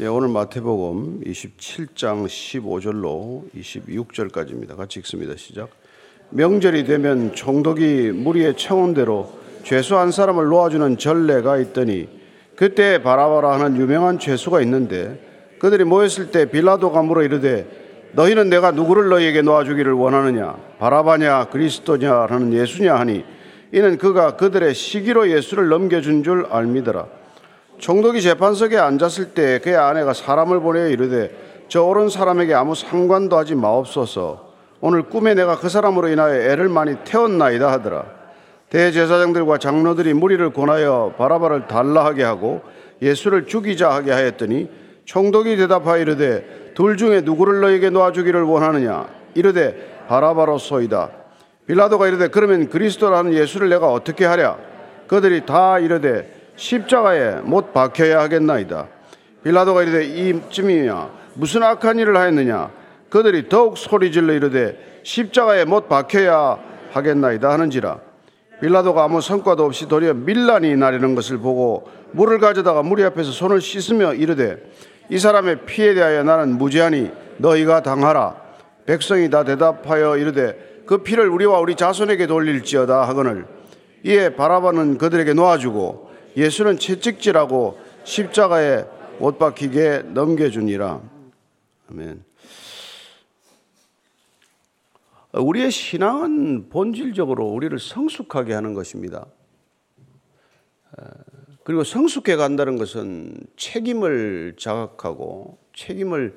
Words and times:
네, 0.00 0.06
오늘 0.06 0.28
마태복음 0.28 1.22
27장 1.26 2.26
15절로 2.28 3.42
26절까지입니다. 3.52 4.76
같이 4.76 5.00
읽습니다. 5.00 5.34
시작. 5.36 5.70
명절이 6.30 6.84
되면 6.84 7.34
총독이 7.34 8.12
무리의 8.12 8.56
청원대로 8.56 9.28
죄수 9.64 9.96
한 9.96 10.12
사람을 10.12 10.44
놓아주는 10.44 10.98
전례가 10.98 11.58
있더니 11.58 12.08
그때 12.54 13.02
바라바라 13.02 13.54
하는 13.54 13.76
유명한 13.76 14.20
죄수가 14.20 14.60
있는데 14.60 15.56
그들이 15.58 15.82
모였을 15.82 16.30
때 16.30 16.48
빌라도가 16.48 17.02
물어 17.02 17.24
이르되 17.24 17.66
너희는 18.12 18.50
내가 18.50 18.70
누구를 18.70 19.08
너희에게 19.08 19.42
놓아주기를 19.42 19.94
원하느냐 19.94 20.56
바라바냐 20.78 21.46
그리스도냐 21.46 22.26
하는 22.30 22.52
예수냐 22.52 22.94
하니 22.94 23.24
이는 23.72 23.98
그가 23.98 24.36
그들의 24.36 24.76
시기로 24.76 25.28
예수를 25.28 25.68
넘겨준 25.68 26.22
줄 26.22 26.46
알미더라 26.46 27.17
총독이 27.78 28.20
재판석에 28.20 28.76
앉았을 28.76 29.30
때 29.30 29.60
그의 29.60 29.76
아내가 29.76 30.12
사람을 30.12 30.60
보내어 30.60 30.88
이르되 30.88 31.30
저 31.68 31.84
옳은 31.84 32.08
사람에게 32.08 32.54
아무 32.54 32.74
상관도 32.74 33.36
하지 33.36 33.54
마옵소서. 33.54 34.48
오늘 34.80 35.02
꿈에 35.02 35.34
내가 35.34 35.56
그 35.58 35.68
사람으로 35.68 36.08
인하여 36.08 36.34
애를 36.34 36.68
많이 36.68 36.96
태웠나이다 37.04 37.70
하더라. 37.72 38.04
대제사장들과 38.70 39.58
장로들이 39.58 40.12
무리를 40.14 40.52
권하여 40.52 41.14
바라바를 41.16 41.68
달라하게 41.68 42.22
하고 42.22 42.62
예수를 43.00 43.46
죽이자 43.46 43.90
하게 43.90 44.12
하였더니 44.12 44.68
총독이 45.04 45.56
대답하여 45.56 46.02
이르되 46.02 46.72
둘 46.74 46.96
중에 46.96 47.22
누구를 47.22 47.60
너에게 47.60 47.90
놓아주기를 47.90 48.42
원하느냐? 48.42 49.06
이르되 49.34 50.04
바라바로소이다. 50.08 51.10
빌라도가 51.66 52.08
이르되 52.08 52.28
그러면 52.28 52.68
그리스도라는 52.68 53.34
예수를 53.34 53.68
내가 53.68 53.90
어떻게 53.92 54.24
하랴? 54.24 54.58
그들이 55.06 55.46
다 55.46 55.78
이르되 55.78 56.37
십자가에 56.58 57.36
못 57.42 57.72
박혀야 57.72 58.20
하겠나이다. 58.20 58.88
빌라도가 59.44 59.84
이르되 59.84 60.04
이쯤이냐? 60.04 61.08
무슨 61.34 61.62
악한 61.62 62.00
일을 62.00 62.16
하였느냐? 62.16 62.70
그들이 63.08 63.48
더욱 63.48 63.78
소리질러 63.78 64.34
이르되 64.34 64.76
십자가에 65.04 65.64
못 65.64 65.88
박혀야 65.88 66.58
하겠나이다 66.90 67.48
하는지라. 67.48 68.00
빌라도가 68.60 69.04
아무 69.04 69.20
성과도 69.20 69.64
없이 69.64 69.86
도리어 69.86 70.14
밀란이 70.14 70.76
나리는 70.76 71.14
것을 71.14 71.38
보고 71.38 71.88
물을 72.10 72.40
가져다가 72.40 72.82
무리 72.82 73.04
앞에서 73.04 73.30
손을 73.30 73.60
씻으며 73.60 74.14
이르되 74.14 74.56
이 75.10 75.18
사람의 75.18 75.64
피에 75.64 75.94
대하여 75.94 76.24
나는 76.24 76.58
무죄하니 76.58 77.12
너희가 77.36 77.82
당하라. 77.84 78.34
백성이 78.84 79.30
다 79.30 79.44
대답하여 79.44 80.16
이르되 80.16 80.82
그 80.86 80.98
피를 80.98 81.28
우리와 81.28 81.60
우리 81.60 81.76
자손에게 81.76 82.26
돌릴지어다 82.26 83.02
하거늘. 83.02 83.46
이에 84.02 84.34
바라바는 84.34 84.98
그들에게 84.98 85.34
놓아주고 85.34 86.07
예수는 86.36 86.78
채찍질하고 86.78 87.78
십자가에 88.04 88.84
못 89.18 89.38
박히게 89.38 90.04
넘겨주니라. 90.14 91.02
아멘. 91.90 92.24
우리의 95.32 95.70
신앙은 95.70 96.68
본질적으로 96.68 97.46
우리를 97.46 97.78
성숙하게 97.78 98.54
하는 98.54 98.74
것입니다. 98.74 99.26
그리고 101.64 101.84
성숙해 101.84 102.36
간다는 102.36 102.78
것은 102.78 103.36
책임을 103.56 104.54
자각하고 104.58 105.58
책임을 105.74 106.36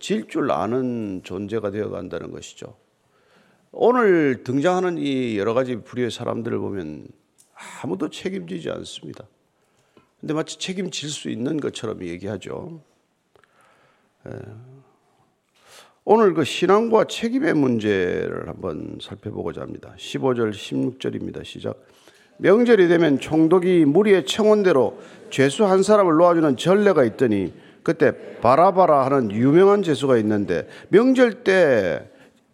질 0.00 0.26
줄 0.28 0.50
아는 0.50 1.22
존재가 1.22 1.70
되어 1.70 1.88
간다는 1.88 2.32
것이죠. 2.32 2.76
오늘 3.70 4.42
등장하는 4.44 4.98
이 4.98 5.38
여러 5.38 5.54
가지 5.54 5.76
부류의 5.76 6.10
사람들을 6.10 6.58
보면 6.58 7.06
아무도 7.82 8.08
책임지지 8.08 8.70
않습니다. 8.70 9.24
근데 10.20 10.34
마치 10.34 10.58
책임질 10.58 11.08
수 11.08 11.30
있는 11.30 11.58
것처럼 11.58 12.02
얘기하죠. 12.04 12.80
예. 14.26 14.32
오늘 16.04 16.32
그 16.32 16.42
신앙과 16.42 17.04
책임의 17.04 17.54
문제를 17.54 18.48
한번 18.48 18.98
살펴보고자 19.00 19.60
합니다. 19.60 19.94
15절, 19.98 20.52
16절입니다. 20.52 21.44
시작. 21.44 21.84
명절이 22.38 22.88
되면 22.88 23.20
총독이 23.20 23.84
무리의 23.84 24.24
청원대로 24.24 24.98
죄수 25.30 25.66
한 25.66 25.82
사람을 25.82 26.14
놓아주는 26.14 26.56
전례가 26.56 27.04
있더니 27.04 27.52
그때 27.82 28.38
바라바라 28.40 29.04
하는 29.04 29.30
유명한 29.32 29.82
죄수가 29.82 30.16
있는데 30.18 30.68
명절 30.88 31.44
때 31.44 32.10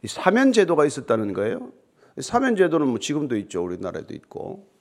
사면 0.06 0.52
제도가 0.52 0.84
있었다는 0.84 1.32
거예요. 1.32 1.70
사면 2.18 2.56
제도는 2.56 2.88
뭐 2.88 2.98
지금도 2.98 3.36
있죠. 3.36 3.62
우리나라에도 3.64 4.14
있고. 4.14 4.73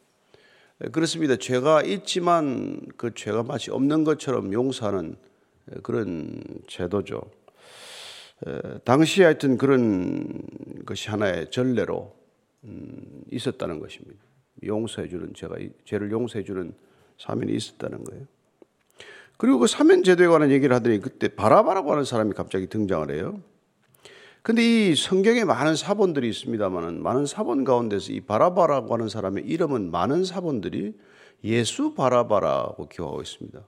그렇습니다. 0.92 1.36
죄가 1.38 1.84
있지만 1.84 2.82
그 2.98 3.14
죄가 3.14 3.44
마치 3.44 3.72
없는 3.72 4.04
것처럼 4.04 4.52
용서하는 4.52 5.16
그런 5.82 6.44
제도죠. 6.68 7.22
당시에 8.84 9.26
하여튼 9.26 9.58
그런 9.58 10.42
것이 10.86 11.10
하나의 11.10 11.50
전례로 11.52 12.14
음, 12.66 13.24
있었다는 13.32 13.80
것입니다. 13.80 14.20
용서해주는 14.66 15.34
죄가 15.34 15.56
죄를 15.86 16.12
용서해주는 16.12 16.74
사면이 17.18 17.54
있었다는 17.54 18.04
거예요. 18.04 18.26
그리고 19.38 19.60
그 19.60 19.68
사면 19.68 20.04
제도에 20.04 20.28
관한 20.28 20.52
얘기를 20.52 20.76
하더니 20.76 21.00
그때 21.00 21.28
바라바라고 21.28 21.92
하는 21.92 22.04
사람이 22.04 22.34
갑자기 22.34 22.68
등장을 22.68 23.12
해요. 23.12 23.42
근데 24.44 24.62
이 24.90 24.96
성경에 24.96 25.46
많은 25.46 25.78
사본들이 25.78 26.28
있습니다만은 26.28 27.02
많은 27.02 27.26
사본 27.26 27.64
가운데서 27.64 28.12
이 28.12 28.20
바라바라고 28.20 28.94
하는 28.94 29.08
사람의 29.08 29.46
이름은 29.46 29.90
많은 29.90 30.26
사본들이 30.26 31.00
예수 31.46 31.94
바라바라고 31.94 32.90
기억하고 32.90 33.22
있습니다. 33.22 33.66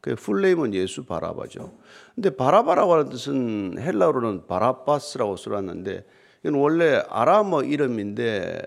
그 0.00 0.14
풀네임은 0.14 0.72
예수 0.72 1.04
바라바죠. 1.04 1.76
근데 2.14 2.34
바라바라고 2.34 2.94
하는 2.94 3.08
뜻은 3.10 3.78
헬라어로는 3.78 4.46
바라바스라고 4.46 5.36
써놨는데 5.36 6.06
이건 6.44 6.54
원래 6.54 7.02
아람어 7.10 7.64
이름인데 7.64 8.62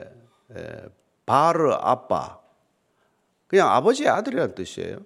바르 1.25 1.71
아빠 1.71 2.39
그냥 3.47 3.71
아버지의 3.71 4.09
아들이라는 4.09 4.53
뜻이에요. 4.53 4.97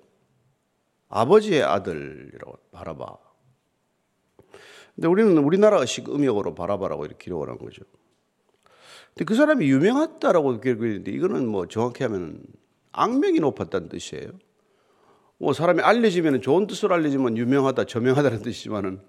아버지의 1.07 1.63
아들이라고 1.63 2.57
바라바. 2.73 3.26
근데 4.97 5.07
우리는 5.07 5.37
우리나라식 5.37 6.09
음역으로 6.09 6.55
바라바라고 6.55 7.05
이렇게 7.05 7.25
기록을 7.25 7.49
한 7.49 7.59
거죠. 7.59 7.83
근데 9.09 9.25
그 9.25 9.35
사람이 9.35 9.69
유명하다라고 9.69 10.59
기록을 10.59 10.87
했는데 10.87 11.11
이거는 11.11 11.47
뭐 11.47 11.67
정확히 11.67 12.03
하면 12.03 12.41
악명이 12.93 13.39
높았다는 13.39 13.89
뜻이에요. 13.89 14.31
뭐 15.37 15.53
사람이 15.53 15.81
알려지면 15.81 16.41
좋은 16.41 16.65
뜻으로 16.65 16.95
알려지면 16.95 17.37
유명하다, 17.37 17.85
저명하다는 17.85 18.41
뜻이지만은 18.41 18.99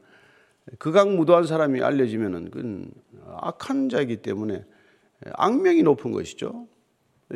극악무도한 0.79 1.47
사람이 1.47 1.81
알려지면은 1.81 2.51
그건 2.51 2.91
악한 3.25 3.89
자이기 3.89 4.19
때문에 4.19 4.67
악명이 5.33 5.83
높은 5.85 6.13
것이죠. 6.13 6.69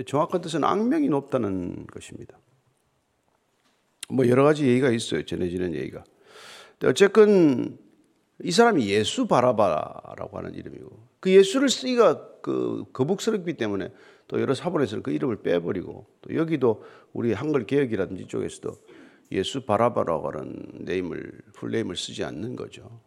정확한 0.05 0.43
뜻은 0.43 0.63
악명이 0.63 1.09
높다는 1.09 1.87
것입니다. 1.87 2.39
뭐 4.11 4.29
여러 4.29 4.45
가지 4.45 4.67
얘기가 4.67 4.91
있어요. 4.91 5.25
전해지는 5.25 5.75
얘기가. 5.75 6.05
어쨌건 6.85 7.79
이 8.43 8.51
사람이 8.51 8.89
예수 8.89 9.27
바라바라고 9.27 10.39
하는 10.39 10.55
이름이고 10.55 10.91
그 11.21 11.31
예수를 11.31 11.69
쓰기가 11.69 12.41
그 12.43 12.85
거북스럽기 12.93 13.55
때문에 13.55 13.93
또 14.27 14.41
여러 14.41 14.53
사본에서는 14.55 15.03
그 15.03 15.13
이름을 15.13 15.43
빼버리고 15.43 16.07
또 16.23 16.35
여기도 16.35 16.83
우리 17.13 17.33
한글 17.33 17.67
개혁이라든지 17.67 18.27
쪽에서도 18.27 18.73
예수 19.31 19.65
바라바라고 19.65 20.29
하는 20.29 20.65
네임을 20.81 21.33
풀네임을 21.55 21.97
쓰지 21.97 22.25
않는 22.25 22.57
거죠. 22.57 23.01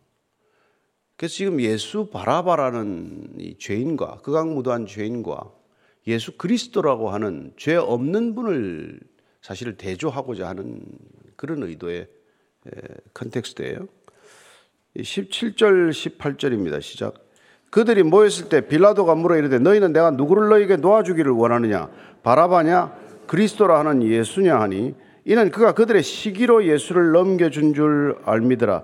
그래서 1.18 1.36
지금 1.36 1.60
예수 1.62 2.10
바라바라는 2.10 3.36
이 3.40 3.58
죄인과 3.58 4.22
극악무도한 4.22 4.86
죄인과 4.88 5.52
예수 6.08 6.38
그리스도라고 6.38 7.10
하는 7.10 7.54
죄 7.58 7.76
없는 7.76 8.36
분을 8.36 9.00
사실 9.42 9.76
대조하고자 9.76 10.48
하는 10.48 10.84
그런 11.36 11.64
의도의 11.64 12.08
컨텍스트예요. 13.14 13.88
17절 14.98 15.90
18절입니다. 15.90 16.82
시작. 16.82 17.16
그들이 17.70 18.04
모였을 18.04 18.48
때 18.48 18.62
빌라도가 18.68 19.16
물어 19.16 19.36
이르되 19.38 19.60
너희는 19.60 19.92
내가 19.92 20.12
누구를 20.12 20.50
너희에게 20.50 20.78
놓아주기를 20.78 21.32
원하느냐 21.32 21.90
바라바냐 22.24 22.96
그리스도라 23.28 23.80
하는 23.80 24.04
예수냐 24.04 24.60
하니 24.60 24.96
이는 25.26 25.52
그가 25.52 25.74
그들의 25.74 26.04
시기로 26.04 26.66
예수를 26.66 27.12
넘겨준 27.12 27.74
줄 27.74 28.16
알미더라. 28.24 28.84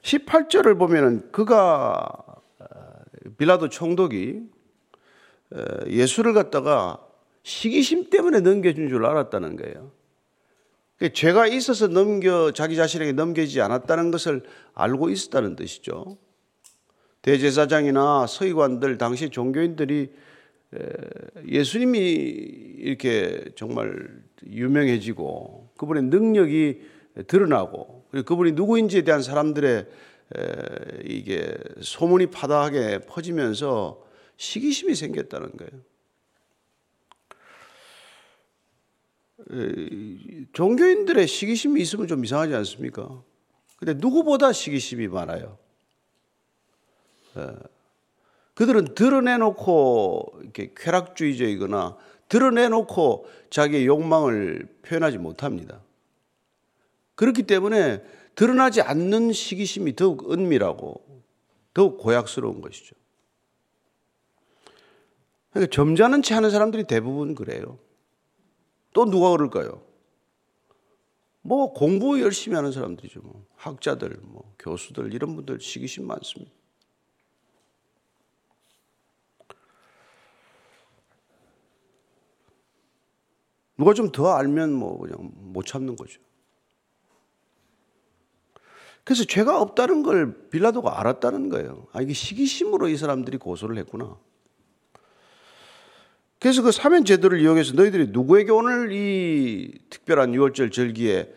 18절을 0.00 0.78
보면은 0.78 1.30
그가 1.30 2.08
어, 2.58 2.66
빌라도 3.38 3.68
총독이 3.68 4.40
어, 5.54 5.58
예수를 5.86 6.32
갖다가 6.32 6.98
시기심 7.44 8.10
때문에 8.10 8.40
넘겨준 8.40 8.88
줄 8.88 9.04
알았다는 9.04 9.56
거예요. 9.56 9.92
그 11.02 11.12
죄가 11.12 11.48
있어서 11.48 11.88
넘겨 11.88 12.52
자기 12.52 12.76
자신에게 12.76 13.10
넘겨지지 13.10 13.60
않았다는 13.60 14.12
것을 14.12 14.44
알고 14.72 15.10
있었다는 15.10 15.56
뜻이죠. 15.56 16.16
대제사장이나 17.22 18.28
서기관들 18.28 18.98
당시 18.98 19.28
종교인들이 19.28 20.12
예수님이 21.48 21.98
이렇게 21.98 23.46
정말 23.56 24.22
유명해지고 24.46 25.70
그분의 25.76 26.04
능력이 26.04 26.82
드러나고 27.26 28.04
그분이 28.24 28.52
누구인지에 28.52 29.02
대한 29.02 29.22
사람들의 29.22 29.86
이게 31.04 31.52
소문이 31.80 32.26
파다하게 32.26 33.00
퍼지면서 33.08 34.00
시기심이 34.36 34.94
생겼다는 34.94 35.50
거예요. 35.56 35.82
종교인들의 40.52 41.26
시기심이 41.26 41.80
있으면 41.80 42.06
좀 42.06 42.24
이상하지 42.24 42.54
않습니까? 42.54 43.22
근데 43.78 43.94
누구보다 43.94 44.52
시기심이 44.52 45.08
많아요. 45.08 45.58
그들은 48.54 48.94
드러내놓고 48.94 50.40
이렇게 50.42 50.72
쾌락주의적이거나 50.76 51.96
드러내놓고 52.28 53.26
자기의 53.50 53.86
욕망을 53.86 54.68
표현하지 54.82 55.18
못합니다. 55.18 55.82
그렇기 57.14 57.42
때문에 57.44 58.02
드러나지 58.34 58.80
않는 58.80 59.32
시기심이 59.32 59.96
더욱 59.96 60.32
은밀하고 60.32 61.02
더욱 61.74 61.98
고약스러운 61.98 62.60
것이죠. 62.60 62.94
그러니까 65.50 65.70
점잖은 65.74 66.22
체 66.22 66.34
하는 66.34 66.50
사람들이 66.50 66.84
대부분 66.84 67.34
그래요. 67.34 67.78
또 68.92 69.04
누가 69.06 69.30
그럴까요? 69.30 69.82
뭐 71.42 71.72
공부 71.72 72.20
열심히 72.20 72.54
하는 72.56 72.72
사람들이죠. 72.72 73.20
뭐. 73.22 73.46
학자들, 73.56 74.18
뭐 74.22 74.54
교수들 74.58 75.12
이런 75.14 75.34
분들 75.36 75.60
시기심 75.60 76.06
많습니다. 76.06 76.52
누가 83.76 83.94
좀 83.94 84.12
더 84.12 84.32
알면 84.34 84.72
뭐 84.72 84.98
그냥 84.98 85.32
못 85.34 85.66
참는 85.66 85.96
거죠. 85.96 86.20
그래서 89.04 89.24
죄가 89.24 89.60
없다는 89.60 90.04
걸 90.04 90.48
빌라도가 90.50 91.00
알았다는 91.00 91.48
거예요. 91.48 91.88
아, 91.92 92.00
이게 92.00 92.12
시기심으로 92.12 92.88
이 92.88 92.96
사람들이 92.96 93.38
고소를 93.38 93.76
했구나. 93.78 94.16
그래서 96.42 96.60
그 96.60 96.72
사면 96.72 97.04
제도를 97.04 97.40
이용해서 97.40 97.74
너희들이 97.74 98.08
누구에게 98.10 98.50
오늘 98.50 98.90
이 98.90 99.78
특별한 99.90 100.32
6월절 100.32 100.72
절기에 100.72 101.32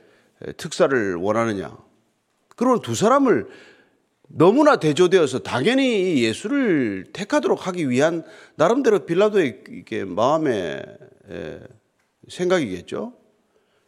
특사를 0.58 1.14
원하느냐. 1.14 1.78
그런 2.56 2.82
두 2.82 2.96
사람을 2.96 3.46
너무나 4.28 4.78
대조되어서 4.78 5.44
당연히 5.44 6.24
예수를 6.24 7.06
택하도록 7.14 7.68
하기 7.68 7.88
위한 7.92 8.24
나름대로 8.56 9.06
빌라도의 9.06 9.66
이게 9.70 10.06
마음의 10.06 10.84
생각이겠죠. 12.28 13.14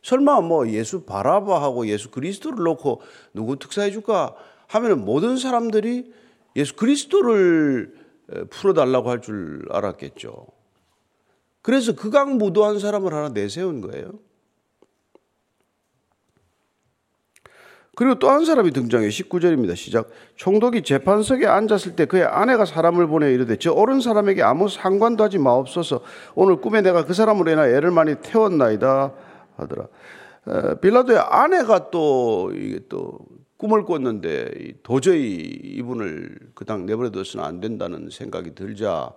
설마 0.03 0.41
뭐 0.41 0.69
예수 0.69 1.03
바라바하고 1.03 1.87
예수 1.87 2.11
그리스도를 2.11 2.63
놓고 2.63 3.01
누구 3.33 3.57
특사해 3.57 3.89
줄까 3.89 4.35
하면은 4.67 5.03
모든 5.03 5.37
사람들이 5.37 6.13
예수 6.55 6.75
그리스도를 6.75 7.95
풀어달라고 8.51 9.09
할 9.09 9.21
줄 9.21 9.65
알았겠죠. 9.71 10.55
그래서 11.67 11.93
극악무도한 11.93 12.79
사람을 12.79 13.13
하나 13.13 13.27
내세운 13.27 13.81
거예요. 13.81 14.13
그리고 17.93 18.17
또 18.19 18.29
한 18.29 18.45
사람이 18.45 18.71
등장해요. 18.71 19.09
19절입니다. 19.09 19.75
시작. 19.75 20.09
총독이 20.37 20.83
재판석에 20.83 21.45
앉았을 21.45 21.97
때 21.97 22.05
그의 22.05 22.23
아내가 22.23 22.63
사람을 22.63 23.07
보내 23.07 23.33
이르되 23.33 23.57
저 23.57 23.73
옳은 23.73 23.99
사람에게 23.99 24.43
아무 24.43 24.69
상관도 24.69 25.25
하지 25.25 25.39
마옵소서. 25.39 25.99
오늘 26.35 26.61
꿈에 26.61 26.81
내가 26.81 27.03
그 27.03 27.13
사람으로 27.13 27.51
인하 27.51 27.67
애를 27.67 27.91
많이 27.91 28.15
태웠나이다 28.15 29.13
하더라. 29.57 29.87
빌라도의 30.79 31.19
아내가 31.19 31.91
또 31.91 32.49
이게 32.55 32.79
또 32.87 33.19
꿈을 33.57 33.83
꿨는데 33.83 34.75
도저히 34.83 35.35
이분을 35.63 36.51
그당 36.53 36.85
내버려둬서는 36.85 37.45
안 37.45 37.59
된다는 37.59 38.07
생각이 38.09 38.55
들자 38.55 39.11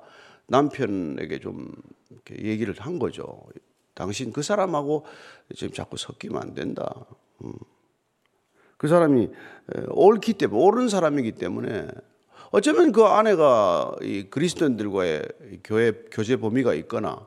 남편에게 0.51 1.39
좀 1.39 1.73
얘기를 2.31 2.75
한 2.79 2.99
거죠. 2.99 3.45
당신 3.95 4.33
그 4.33 4.43
사람하고 4.43 5.07
지금 5.55 5.73
자꾸 5.73 5.97
섞이면 5.97 6.43
안 6.43 6.55
된다. 6.55 7.07
음. 7.45 7.53
그 8.77 8.89
사람이 8.89 9.29
옳기 9.91 10.35
때문에 10.35 10.61
옳은 10.61 10.89
사람이기 10.89 11.33
때문에 11.33 11.89
어쩌면 12.51 12.91
그 12.91 13.05
아내가 13.05 13.95
이 14.03 14.25
그리스도인들과의 14.25 15.23
교회 15.63 15.93
교제 16.11 16.37
범위가 16.37 16.75
있거나 16.75 17.27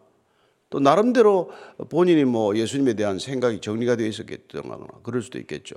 또 0.70 0.80
나름대로 0.80 1.52
본인이 1.90 2.26
뭐 2.26 2.58
예수님에 2.58 2.96
대한 2.96 3.20
생각이 3.20 3.62
정리가 3.62 3.96
되어 3.96 4.08
있었겠거나 4.08 4.80
그럴 5.04 5.22
수도 5.22 5.38
있겠죠. 5.40 5.76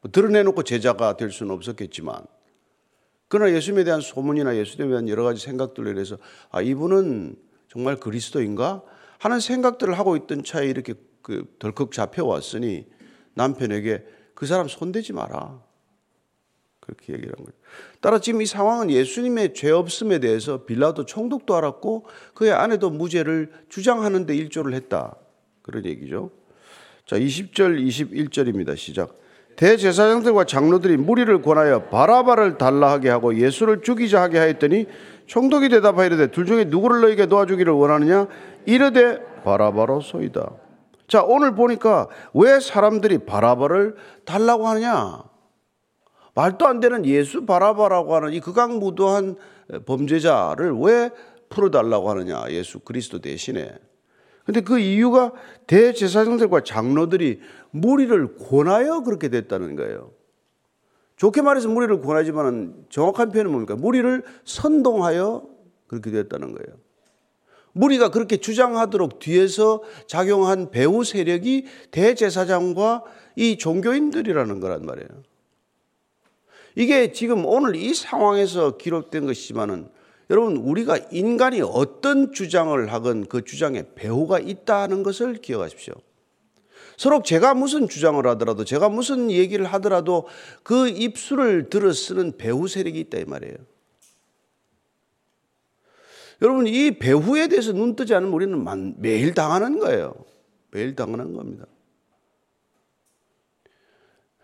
뭐 0.00 0.10
드러내놓고 0.10 0.64
제자가 0.64 1.16
될 1.16 1.30
수는 1.30 1.54
없었겠지만 1.54 2.26
그러나 3.34 3.52
예수님에 3.52 3.82
대한 3.82 4.00
소문이나 4.00 4.54
예수님에 4.54 4.90
대한 4.90 5.08
여러 5.08 5.24
가지 5.24 5.44
생각들로 5.44 5.90
인해서 5.90 6.18
아 6.52 6.62
이분은 6.62 7.34
정말 7.68 7.98
그리스도인가 7.98 8.84
하는 9.18 9.40
생각들을 9.40 9.98
하고 9.98 10.14
있던 10.14 10.44
차에 10.44 10.68
이렇게 10.68 10.94
그 11.20 11.44
덜컥 11.58 11.90
잡혀왔으니 11.90 12.86
남편에게 13.34 14.06
그 14.36 14.46
사람 14.46 14.68
손대지 14.68 15.12
마라. 15.12 15.60
그렇게 16.78 17.14
얘기를 17.14 17.32
한 17.36 17.44
거예요. 17.44 17.58
따라 18.00 18.20
지금 18.20 18.40
이 18.40 18.46
상황은 18.46 18.92
예수님의 18.92 19.54
죄 19.54 19.72
없음에 19.72 20.20
대해서 20.20 20.64
빌라도 20.64 21.04
총독도 21.04 21.56
알았고 21.56 22.06
그의 22.34 22.52
아내도 22.52 22.88
무죄를 22.88 23.50
주장하는 23.68 24.26
데 24.26 24.36
일조를 24.36 24.74
했다. 24.74 25.16
그런 25.62 25.84
얘기죠. 25.86 26.30
자, 27.04 27.18
20절 27.18 27.84
21절입니다. 27.84 28.76
시작. 28.76 29.23
대제사장들과 29.56 30.44
장로들이 30.44 30.96
무리를 30.96 31.42
권하여 31.42 31.84
바라바를 31.84 32.58
달라 32.58 32.90
하게 32.90 33.08
하고 33.10 33.36
예수를 33.36 33.82
죽이자 33.82 34.20
하게 34.20 34.38
하였더니 34.38 34.86
총독이 35.26 35.68
대답하여 35.68 36.06
이르되 36.06 36.30
둘 36.30 36.46
중에 36.46 36.64
누구를 36.64 37.00
너에게 37.00 37.26
도와주기를 37.26 37.72
원하느냐 37.72 38.26
이르되 38.66 39.20
바라바로 39.44 40.00
소이다. 40.00 40.50
자, 41.06 41.22
오늘 41.22 41.54
보니까 41.54 42.08
왜 42.32 42.60
사람들이 42.60 43.18
바라바를 43.18 43.94
달라고 44.24 44.66
하느냐? 44.68 45.22
말도 46.34 46.66
안 46.66 46.80
되는 46.80 47.04
예수 47.06 47.46
바라바라고 47.46 48.14
하는 48.16 48.32
이 48.32 48.40
극악무도한 48.40 49.36
범죄자를 49.86 50.72
왜 50.80 51.10
풀어달라고 51.48 52.10
하느냐? 52.10 52.44
예수 52.50 52.80
그리스도 52.80 53.20
대신에. 53.20 53.72
근데 54.44 54.60
그 54.60 54.78
이유가 54.78 55.32
대제사장들과 55.66 56.64
장로들이 56.64 57.40
무리를 57.70 58.36
권하여 58.36 59.00
그렇게 59.00 59.28
됐다는 59.28 59.74
거예요. 59.76 60.12
좋게 61.16 61.42
말해서 61.42 61.68
무리를 61.68 62.00
권하지만 62.02 62.74
정확한 62.90 63.30
표현은 63.30 63.50
뭡니까? 63.50 63.76
무리를 63.76 64.22
선동하여 64.44 65.48
그렇게 65.86 66.10
됐다는 66.10 66.52
거예요. 66.52 66.78
무리가 67.72 68.10
그렇게 68.10 68.36
주장하도록 68.36 69.18
뒤에서 69.18 69.82
작용한 70.06 70.70
배후 70.70 71.04
세력이 71.04 71.66
대제사장과 71.90 73.02
이 73.36 73.58
종교인들이라는 73.58 74.60
거란 74.60 74.86
말이에요. 74.86 75.08
이게 76.76 77.12
지금 77.12 77.44
오늘 77.46 77.76
이 77.76 77.94
상황에서 77.94 78.76
기록된 78.76 79.26
것이지만은 79.26 79.88
여러분 80.30 80.56
우리가 80.56 80.98
인간이 81.10 81.60
어떤 81.60 82.32
주장을 82.32 82.92
하건 82.92 83.26
그 83.26 83.44
주장에 83.44 83.84
배후가 83.94 84.38
있다는 84.40 85.02
것을 85.02 85.34
기억하십시오. 85.34 85.94
서로 86.96 87.22
제가 87.22 87.54
무슨 87.54 87.88
주장을 87.88 88.24
하더라도 88.26 88.64
제가 88.64 88.88
무슨 88.88 89.30
얘기를 89.30 89.66
하더라도 89.66 90.26
그 90.62 90.88
입술을 90.88 91.68
들어 91.68 91.92
쓰는 91.92 92.36
배후 92.36 92.68
세력이 92.68 93.00
있다 93.00 93.18
이 93.18 93.24
말이에요. 93.24 93.56
여러분 96.42 96.66
이 96.66 96.98
배후에 96.98 97.48
대해서 97.48 97.72
눈 97.72 97.96
뜨지 97.96 98.14
않으면 98.14 98.32
우리는 98.32 98.94
매일 98.98 99.34
당하는 99.34 99.78
거예요. 99.78 100.14
매일 100.70 100.94
당하는 100.94 101.32
겁니다. 101.32 101.66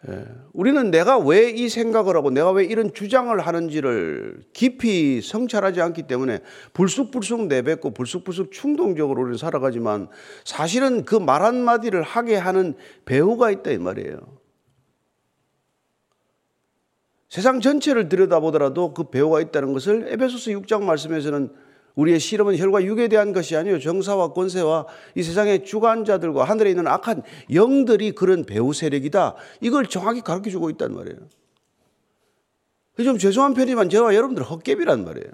예. 0.09 0.25
우리는 0.55 0.91
내가 0.91 1.19
왜 1.19 1.51
이 1.51 1.69
생각을 1.69 2.17
하고 2.17 2.31
내가 2.31 2.53
왜 2.53 2.65
이런 2.65 2.93
주장을 2.95 3.39
하는지를 3.39 4.45
깊이 4.55 5.21
성찰하지 5.21 5.83
않기 5.83 6.05
때문에 6.05 6.39
불쑥불쑥 6.73 7.49
내뱉고 7.49 7.91
불쑥불쑥 7.93 8.51
충동적으로 8.51 9.21
우리는 9.23 9.37
살아가지만 9.37 10.09
사실은 10.45 11.05
그 11.05 11.17
말 11.17 11.43
한마디를 11.43 12.03
하게 12.03 12.37
하는 12.37 12.75
배우가 13.05 13.51
있다 13.51 13.73
이 13.73 13.79
말이에요. 13.79 14.19
세상 17.29 17.61
전체를 17.61 18.09
들여다보더라도 18.09 18.95
그 18.95 19.11
배우가 19.11 19.41
있다는 19.41 19.73
것을 19.73 20.07
에베소서 20.09 20.51
6장 20.53 20.83
말씀에서는 20.83 21.51
우리의 22.01 22.19
실험은 22.19 22.57
혈과 22.57 22.85
육에 22.85 23.09
대한 23.09 23.33
것이 23.33 23.57
아니요 23.57 23.79
정사와 23.79 24.33
권세와 24.33 24.87
이 25.15 25.23
세상의 25.23 25.65
주관자들과 25.65 26.45
하늘에 26.45 26.71
있는 26.71 26.87
악한 26.87 27.23
영들이 27.53 28.13
그런 28.13 28.45
배후 28.45 28.73
세력이다. 28.73 29.35
이걸 29.61 29.87
정확히 29.87 30.23
가르쳐 30.23 30.51
주고 30.51 30.71
있단 30.71 30.95
말이에요. 30.95 31.19
좀 33.05 33.19
죄송한 33.19 33.55
편이지만 33.55 33.89
저와 33.91 34.15
여러분들 34.15 34.43
헛개비란 34.43 35.05
말이에요. 35.05 35.31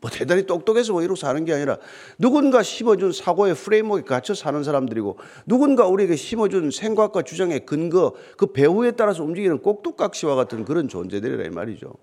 뭐 0.00 0.10
대단히 0.10 0.44
똑똑해서 0.44 0.92
뭐 0.92 1.02
이러고 1.02 1.16
사는 1.16 1.44
게 1.44 1.54
아니라 1.54 1.78
누군가 2.18 2.62
심어준 2.62 3.12
사고의 3.12 3.54
프레임워크에 3.54 4.02
갇혀 4.02 4.34
사는 4.34 4.62
사람들이고 4.62 5.18
누군가 5.46 5.86
우리에게 5.86 6.14
심어준 6.14 6.70
생각과 6.70 7.22
주장의 7.22 7.66
근거 7.66 8.14
그 8.36 8.52
배후에 8.52 8.92
따라서 8.92 9.24
움직이는 9.24 9.62
꼭두각시와 9.62 10.34
같은 10.34 10.64
그런 10.64 10.88
존재들이라 10.88 11.44
이 11.44 11.50
말이죠. 11.50 11.94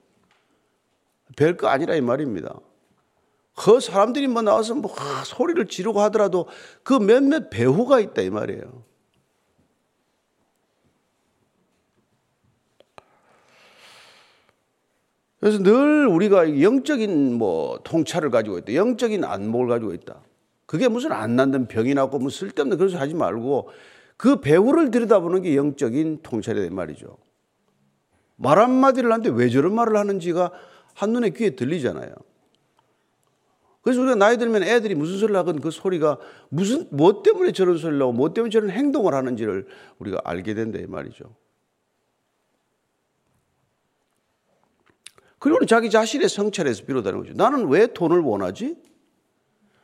별거 1.35 1.67
아니라 1.67 1.95
이 1.95 2.01
말입니다. 2.01 2.59
그 3.63 3.79
사람들이 3.79 4.27
뭐 4.27 4.41
나와서 4.41 4.73
뭐 4.73 4.91
소리를 5.23 5.67
지르고 5.67 6.01
하더라도 6.01 6.47
그 6.81 6.93
몇몇 6.93 7.51
배후가 7.51 7.99
있다 7.99 8.23
이 8.23 8.31
말이에요. 8.31 8.83
그래서 15.39 15.59
늘 15.59 16.07
우리가 16.07 16.59
영적인 16.59 17.35
뭐 17.35 17.79
통찰을 17.83 18.31
가지고 18.31 18.57
있다. 18.57 18.73
영적인 18.73 19.23
안목을 19.23 19.67
가지고 19.67 19.93
있다. 19.93 20.21
그게 20.65 20.87
무슨 20.87 21.11
안 21.11 21.35
낫는 21.35 21.67
병이 21.67 21.93
나고 21.93 22.17
뭐 22.17 22.31
쓸데없는 22.31 22.77
그런 22.77 22.89
소리 22.89 22.99
하지 22.99 23.13
말고 23.13 23.69
그 24.17 24.41
배후를 24.41 24.89
들여다보는 24.89 25.43
게 25.43 25.55
영적인 25.55 26.21
통찰이란 26.23 26.73
말이죠. 26.73 27.15
말 28.37 28.57
한마디를 28.57 29.11
하는데 29.11 29.29
왜 29.29 29.49
저런 29.49 29.75
말을 29.75 29.97
하는지가 29.97 30.51
한눈에 30.95 31.29
귀에 31.29 31.51
들리잖아요. 31.51 32.11
그래서 33.81 34.01
우리가 34.01 34.15
나이 34.15 34.37
들면 34.37 34.63
애들이 34.63 34.93
무슨 34.95 35.17
소리를 35.17 35.35
하건 35.37 35.59
그 35.59 35.71
소리가 35.71 36.19
무슨, 36.49 36.87
뭐 36.91 37.23
때문에 37.23 37.51
저런 37.51 37.77
소리를 37.77 38.01
하고 38.01 38.13
뭐 38.13 38.33
때문에 38.33 38.51
저런 38.51 38.69
행동을 38.69 39.13
하는지를 39.13 39.67
우리가 39.99 40.21
알게 40.23 40.53
된다, 40.53 40.77
이 40.79 40.85
말이죠. 40.85 41.35
그리고는 45.39 45.65
자기 45.65 45.89
자신의 45.89 46.29
성찰에서 46.29 46.85
비롯하는 46.85 47.19
거죠. 47.19 47.33
나는 47.33 47.67
왜 47.69 47.87
돈을 47.87 48.19
원하지? 48.19 48.75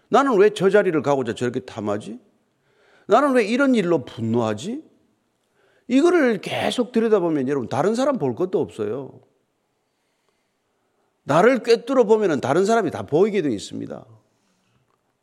나는 0.09 0.37
왜 0.37 0.51
저 0.51 0.69
자리를 0.69 1.01
가고자 1.01 1.33
저렇게 1.33 1.61
탐하지? 1.61 2.19
나는 3.07 3.33
왜 3.33 3.43
이런 3.45 3.73
일로 3.73 4.05
분노하지? 4.05 4.83
이거를 5.87 6.41
계속 6.41 6.91
들여다보면 6.91 7.47
여러분 7.47 7.67
다른 7.69 7.95
사람 7.95 8.19
볼 8.19 8.35
것도 8.35 8.59
없어요. 8.61 9.19
나를 11.27 11.61
꿰뚫어 11.61 12.05
보면 12.05 12.39
다른 12.39 12.63
사람이 12.63 12.89
다 12.89 13.03
보이게 13.03 13.41
되어 13.41 13.51
있습니다. 13.51 14.05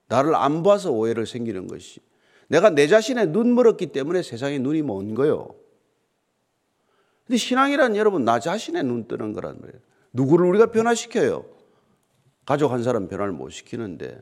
나를 0.09 0.35
안 0.35 0.63
봐서 0.63 0.93
오해를 0.93 1.27
생기는 1.27 1.67
것이. 1.67 2.01
내가 2.49 2.69
내 2.69 2.87
자신의 2.87 3.29
눈 3.29 3.55
멀었기 3.55 3.87
때문에 3.87 4.23
세상에 4.23 4.59
눈이 4.59 4.83
먼 4.83 5.15
거요. 5.15 5.55
근데 7.27 7.39
신앙이란 7.39 7.97
여러분 7.97 8.27
나 8.27 8.39
자신의 8.39 8.85
눈 8.85 9.09
뜨는 9.09 9.33
거란 9.33 9.59
말이에요. 9.63 9.81
누구를 10.13 10.47
우리가 10.47 10.67
변화시켜요? 10.67 11.47
가족 12.45 12.71
한 12.73 12.83
사람 12.83 13.09
변화를 13.09 13.33
못 13.33 13.49
시키는데 13.49 14.21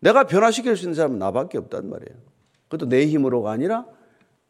내가 0.00 0.24
변화시킬 0.24 0.74
수 0.74 0.84
있는 0.84 0.94
사람은 0.94 1.18
나밖에 1.18 1.58
없단 1.58 1.90
말이에요. 1.90 2.18
그것도 2.68 2.88
내 2.88 3.06
힘으로가 3.06 3.50
아니라 3.50 3.84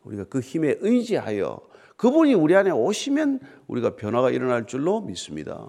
우리가 0.05 0.27
그 0.27 0.39
힘에 0.39 0.77
의지하여 0.79 1.61
그분이 1.97 2.35
우리 2.35 2.55
안에 2.55 2.71
오시면 2.71 3.41
우리가 3.67 3.97
변화가 3.97 4.31
일어날 4.31 4.69
줄로 4.69 5.01
믿습니다. 5.01 5.69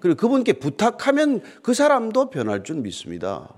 그리고 0.00 0.16
그분께 0.16 0.54
부탁하면 0.54 1.40
그 1.62 1.74
사람도 1.74 2.30
변할 2.30 2.64
줄 2.64 2.76
믿습니다. 2.76 3.54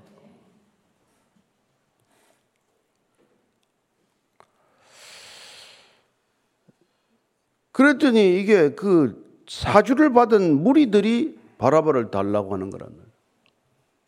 그랬더니 7.72 8.40
이게 8.40 8.74
그 8.74 9.42
사주를 9.48 10.12
받은 10.12 10.62
무리들이 10.62 11.38
바라바를 11.58 12.10
달라고 12.10 12.54
하는 12.54 12.70
거란 12.70 12.90
말이에요. 12.90 13.10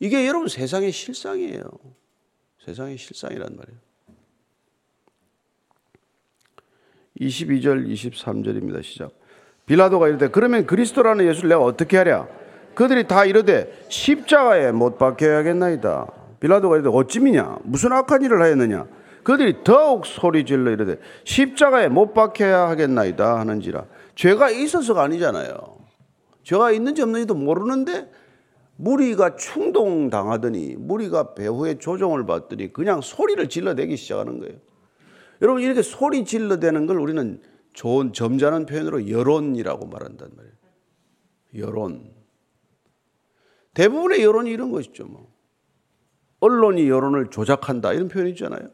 이게 0.00 0.26
여러분 0.26 0.48
세상의 0.48 0.92
실상이에요. 0.92 1.62
세상의 2.64 2.98
실상이란 2.98 3.56
말이에요. 3.56 3.80
22절, 7.20 7.88
23절입니다. 7.88 8.82
시작. 8.82 9.12
빌라도가 9.66 10.08
이르되 10.08 10.28
그러면 10.28 10.66
그리스도라는 10.66 11.26
예수를 11.26 11.50
내가 11.50 11.62
어떻게 11.62 11.96
하랴? 11.96 12.26
그들이 12.74 13.06
다 13.06 13.24
이르되 13.24 13.72
십자가에 13.88 14.72
못 14.72 14.98
박혀야겠나이다. 14.98 16.06
빌라도가 16.40 16.76
이르되 16.76 16.90
어찌미냐? 16.92 17.58
무슨 17.64 17.92
악한 17.92 18.22
일을 18.22 18.40
하였느냐? 18.42 18.86
그들이 19.22 19.62
더욱 19.62 20.04
소리 20.04 20.44
질러 20.44 20.72
이르되 20.72 20.98
십자가에 21.24 21.88
못 21.88 22.12
박혀야 22.12 22.68
하겠나이다 22.68 23.38
하는지라. 23.38 23.84
죄가 24.16 24.50
있어서가 24.50 25.02
아니잖아요. 25.04 25.54
죄가 26.42 26.72
있는지 26.72 27.02
없는지도 27.02 27.34
모르는데 27.34 28.10
무리가 28.76 29.36
충동당하더니 29.36 30.74
무리가 30.76 31.34
배후의 31.34 31.78
조종을 31.78 32.26
받더니 32.26 32.72
그냥 32.72 33.00
소리를 33.00 33.48
질러대기 33.48 33.96
시작하는 33.96 34.40
거예요. 34.40 34.54
여러분 35.40 35.62
이렇게 35.62 35.82
소리 35.82 36.24
질러대는 36.24 36.86
걸 36.86 36.98
우리는 36.98 37.40
좋은 37.72 38.12
점잖은 38.12 38.66
표현으로 38.66 39.08
여론이라고 39.08 39.86
말한단 39.86 40.30
말이에요. 40.34 40.54
여론. 41.56 42.12
대부분의 43.74 44.22
여론이 44.22 44.50
이런 44.50 44.70
것이죠. 44.70 45.06
뭐. 45.06 45.32
언론이 46.40 46.88
여론을 46.88 47.30
조작한다 47.30 47.92
이런 47.92 48.08
표현이 48.08 48.30
있잖아요. 48.32 48.68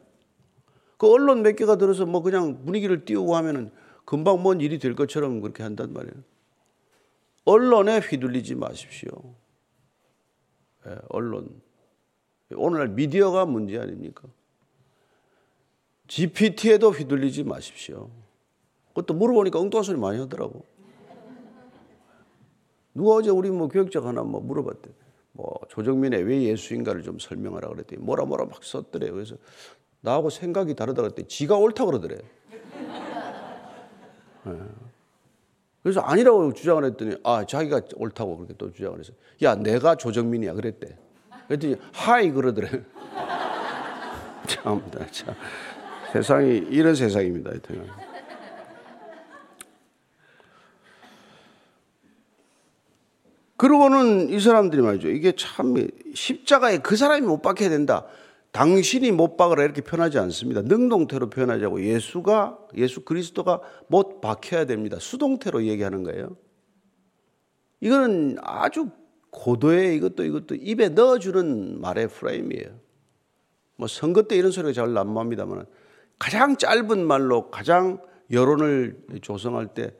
그 0.97 1.09
언론 1.11 1.43
몇 1.43 1.55
개가 1.55 1.77
들어서 1.77 2.05
뭐 2.05 2.21
그냥 2.21 2.65
분위기를 2.65 3.05
띄우고 3.05 3.35
하면은 3.35 3.71
금방 4.05 4.41
뭔 4.41 4.59
일이 4.59 4.79
될 4.79 4.95
것처럼 4.95 5.39
그렇게 5.39 5.63
한단 5.63 5.93
말이에요. 5.93 6.13
언론에 7.45 7.99
휘둘리지 7.99 8.55
마십시오. 8.55 9.11
네, 10.85 10.95
언론. 11.09 11.61
오늘날 12.55 12.89
미디어가 12.89 13.45
문제 13.45 13.77
아닙니까? 13.77 14.27
GPT에도 16.07 16.89
휘둘리지 16.89 17.43
마십시오. 17.43 18.09
그것도 18.99 19.13
물어보니까 19.13 19.59
엉뚱한 19.59 19.83
소리 19.83 19.97
많이 19.97 20.19
하더라고. 20.19 20.65
누가 22.93 23.15
어제 23.15 23.29
우리 23.29 23.49
뭐 23.49 23.67
교육자 23.67 24.01
하나 24.03 24.23
뭐 24.23 24.41
물어봤대. 24.41 24.89
뭐 25.31 25.59
조정민의 25.69 26.23
왜 26.23 26.41
예수인가를 26.43 27.03
좀 27.03 27.17
설명하라 27.19 27.69
그랬더니 27.69 28.01
뭐라 28.01 28.25
뭐라 28.25 28.45
막 28.45 28.63
썼더래요. 28.63 29.13
그래서 29.13 29.35
나하고 30.01 30.29
생각이 30.29 30.75
다르다 30.75 31.01
그랬더니 31.01 31.27
지가 31.27 31.57
옳다 31.57 31.85
그러더래. 31.85 32.17
네. 34.45 34.53
그래서 35.81 36.01
아니라고 36.01 36.51
주장을 36.53 36.83
했더니 36.83 37.15
아 37.23 37.45
자기가 37.45 37.81
옳다고 37.95 38.37
그렇게 38.37 38.53
또 38.57 38.71
주장을 38.71 38.99
했어. 38.99 39.13
야 39.43 39.55
내가 39.55 39.95
조정민이야 39.95 40.53
그랬대. 40.55 40.97
그랬더니 41.47 41.77
하이 41.93 42.31
그러더래. 42.31 42.67
참다 44.45 45.05
참 45.11 45.35
세상이 46.11 46.57
이런 46.69 46.95
세상입니다. 46.95 47.51
하여튼. 47.51 48.09
그러고는 53.59 54.29
이 54.29 54.39
사람들이 54.39 54.81
말이죠. 54.81 55.09
이게 55.09 55.33
참 55.33 55.75
십자가에 56.13 56.77
그 56.77 56.95
사람이 56.95 57.27
못 57.27 57.41
박혀야 57.41 57.67
된다. 57.67 58.05
당신이 58.53 59.11
못 59.11 59.35
박으라 59.35 59.65
이렇게 59.65 59.81
표현하지 59.81 60.17
않습니다. 60.17 60.61
능동태로 60.61 61.29
표현하자고 61.29 61.83
예수가 61.83 62.57
예수 62.77 63.03
그리스도가 63.03 63.59
못 63.87 64.21
박혀야 64.21 64.63
됩니다. 64.63 64.95
수동태로 64.97 65.65
얘기하는 65.65 66.03
거예요. 66.03 66.37
이거는 67.81 68.37
아주 68.41 68.91
고도의 69.31 69.97
이것도 69.97 70.23
이것도 70.23 70.55
입에 70.55 70.87
넣어주는 70.87 71.81
말의 71.81 72.07
프레임이에요. 72.07 72.79
뭐 73.75 73.89
선거 73.89 74.23
때 74.23 74.37
이런 74.37 74.51
소리가 74.51 74.71
잘 74.71 74.93
난무합니다만 74.93 75.65
가장 76.17 76.55
짧은 76.55 77.05
말로 77.05 77.51
가장 77.51 78.01
여론을 78.31 79.03
조성할 79.21 79.73
때 79.73 79.93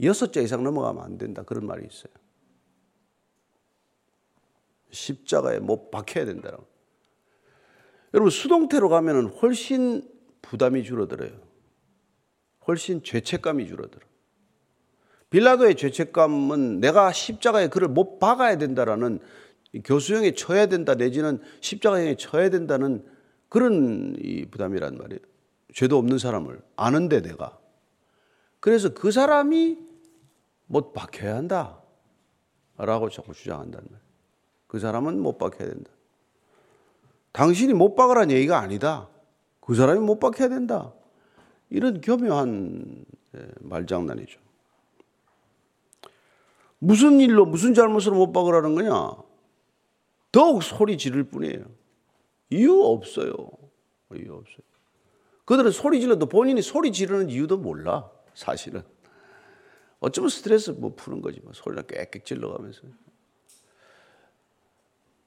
여섯 0.00 0.32
자 0.32 0.40
이상 0.40 0.62
넘어가면 0.62 1.02
안 1.02 1.18
된다 1.18 1.42
그런 1.42 1.66
말이 1.66 1.84
있어요. 1.84 2.19
십자가에 4.90 5.58
못 5.58 5.90
박혀야 5.90 6.24
된다고. 6.24 6.66
여러분 8.14 8.30
수동태로 8.30 8.88
가면은 8.88 9.26
훨씬 9.28 10.02
부담이 10.42 10.84
줄어들어요. 10.84 11.30
훨씬 12.66 13.02
죄책감이 13.02 13.66
줄어들어. 13.66 14.00
빌라도의 15.30 15.76
죄책감은 15.76 16.80
내가 16.80 17.12
십자가에 17.12 17.68
그를 17.68 17.88
못 17.88 18.18
박아야 18.18 18.58
된다라는 18.58 19.20
교수형에 19.84 20.32
쳐야 20.34 20.66
된다 20.66 20.94
내지는 20.94 21.40
십자가형에 21.60 22.16
쳐야 22.16 22.50
된다는 22.50 23.04
그런 23.48 24.16
이 24.18 24.44
부담이란 24.46 24.96
말이에요. 24.96 25.20
죄도 25.72 25.98
없는 25.98 26.18
사람을 26.18 26.60
아는데 26.76 27.22
내가. 27.22 27.58
그래서 28.58 28.92
그 28.92 29.12
사람이 29.12 29.78
못 30.66 30.92
박혀야 30.92 31.36
한다. 31.36 31.80
라고 32.76 33.08
자꾸 33.08 33.32
주장한다는 33.32 33.86
말이에요. 33.90 34.09
그 34.70 34.78
사람은 34.78 35.20
못 35.20 35.36
박혀야 35.36 35.68
된다. 35.68 35.90
당신이 37.32 37.74
못 37.74 37.96
박으라는 37.96 38.30
얘기가 38.36 38.60
아니다. 38.60 39.08
그 39.58 39.74
사람이 39.74 39.98
못 39.98 40.20
박혀야 40.20 40.48
된다. 40.48 40.92
이런 41.70 42.00
교묘한 42.00 43.04
예, 43.34 43.48
말장난이죠. 43.62 44.38
무슨 46.78 47.18
일로, 47.18 47.46
무슨 47.46 47.74
잘못으로 47.74 48.14
못 48.14 48.30
박으라는 48.30 48.76
거냐? 48.76 49.16
더욱 50.30 50.62
소리 50.62 50.96
지를 50.96 51.24
뿐이에요. 51.24 51.64
이유 52.50 52.80
없어요. 52.80 53.34
이유 54.14 54.34
없어요. 54.34 54.58
그들은 55.46 55.72
소리 55.72 56.00
질러도 56.00 56.26
본인이 56.26 56.62
소리 56.62 56.92
지르는 56.92 57.28
이유도 57.28 57.58
몰라. 57.58 58.08
사실은. 58.34 58.84
어쩌면 59.98 60.30
스트레스 60.30 60.70
뭐 60.70 60.94
푸는 60.94 61.22
거지. 61.22 61.40
뭐 61.40 61.52
소리를 61.52 61.82
꽥꽥 61.88 62.24
질러가면서. 62.24 62.82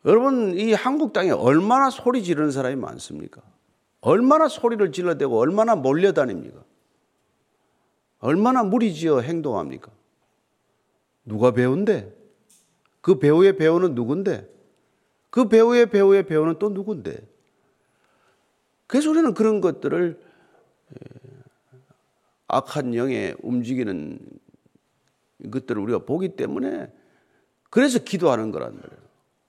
여러분, 0.05 0.57
이 0.57 0.73
한국 0.73 1.13
땅에 1.13 1.31
얼마나 1.31 1.89
소리 1.89 2.23
지르는 2.23 2.51
사람이 2.51 2.75
많습니까? 2.75 3.41
얼마나 4.01 4.49
소리를 4.49 4.91
질러대고 4.91 5.39
얼마나 5.39 5.75
몰려다닙니까? 5.75 6.63
얼마나 8.19 8.63
무리지어 8.63 9.21
행동합니까? 9.21 9.91
누가 11.25 11.51
배운데? 11.51 12.13
그 13.01 13.19
배우의 13.19 13.57
배우는 13.57 13.95
누군데? 13.95 14.49
그 15.29 15.47
배우의 15.47 15.89
배우의 15.89 16.25
배우는 16.25 16.59
또 16.59 16.69
누군데? 16.69 17.17
그래서 18.87 19.09
우리는 19.09 19.33
그런 19.33 19.61
것들을 19.61 20.19
악한 22.47 22.93
영에 22.95 23.33
움직이는 23.41 24.19
것들을 25.49 25.81
우리가 25.81 25.99
보기 25.99 26.35
때문에 26.35 26.91
그래서 27.69 27.99
기도하는 27.99 28.51
거란 28.51 28.75
말이에요. 28.75 29.02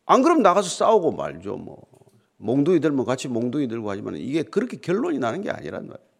안 0.06 0.22
그러면 0.22 0.42
나가서 0.42 0.68
싸우고 0.68 1.12
말죠. 1.12 1.56
뭐 1.56 1.82
몽둥이 2.36 2.80
들면 2.80 3.04
같이 3.04 3.28
몽둥이 3.28 3.68
들고 3.68 3.90
하지만 3.90 4.16
이게 4.16 4.42
그렇게 4.42 4.76
결론이 4.78 5.18
나는 5.18 5.40
게 5.40 5.50
아니란 5.50 5.86
말이에요. 5.86 6.14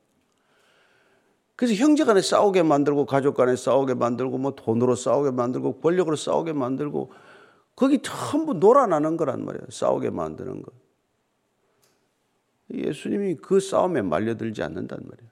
그래서 1.57 1.75
형제 1.75 2.05
간에 2.05 2.21
싸우게 2.21 2.63
만들고 2.63 3.07
가족 3.07 3.37
간에 3.37 3.55
싸우게 3.55 3.95
만들고 3.95 4.39
뭐 4.39 4.55
돈으로 4.55 4.97
싸우게 4.97 5.31
만들고 5.31 5.81
권력으로 5.81 6.17
싸우게 6.17 6.53
만들고 6.53 7.13
거기 7.77 8.01
전부 8.03 8.55
놀아나는 8.55 9.17
거란 9.17 9.45
말이에요. 9.45 9.67
싸우게 9.71 10.11
만드는 10.11 10.63
거. 10.63 10.73
예수님이 12.73 13.37
그 13.37 13.61
싸움에 13.61 14.03
말려들지 14.03 14.63
않는단 14.63 15.01
말이에요. 15.03 15.31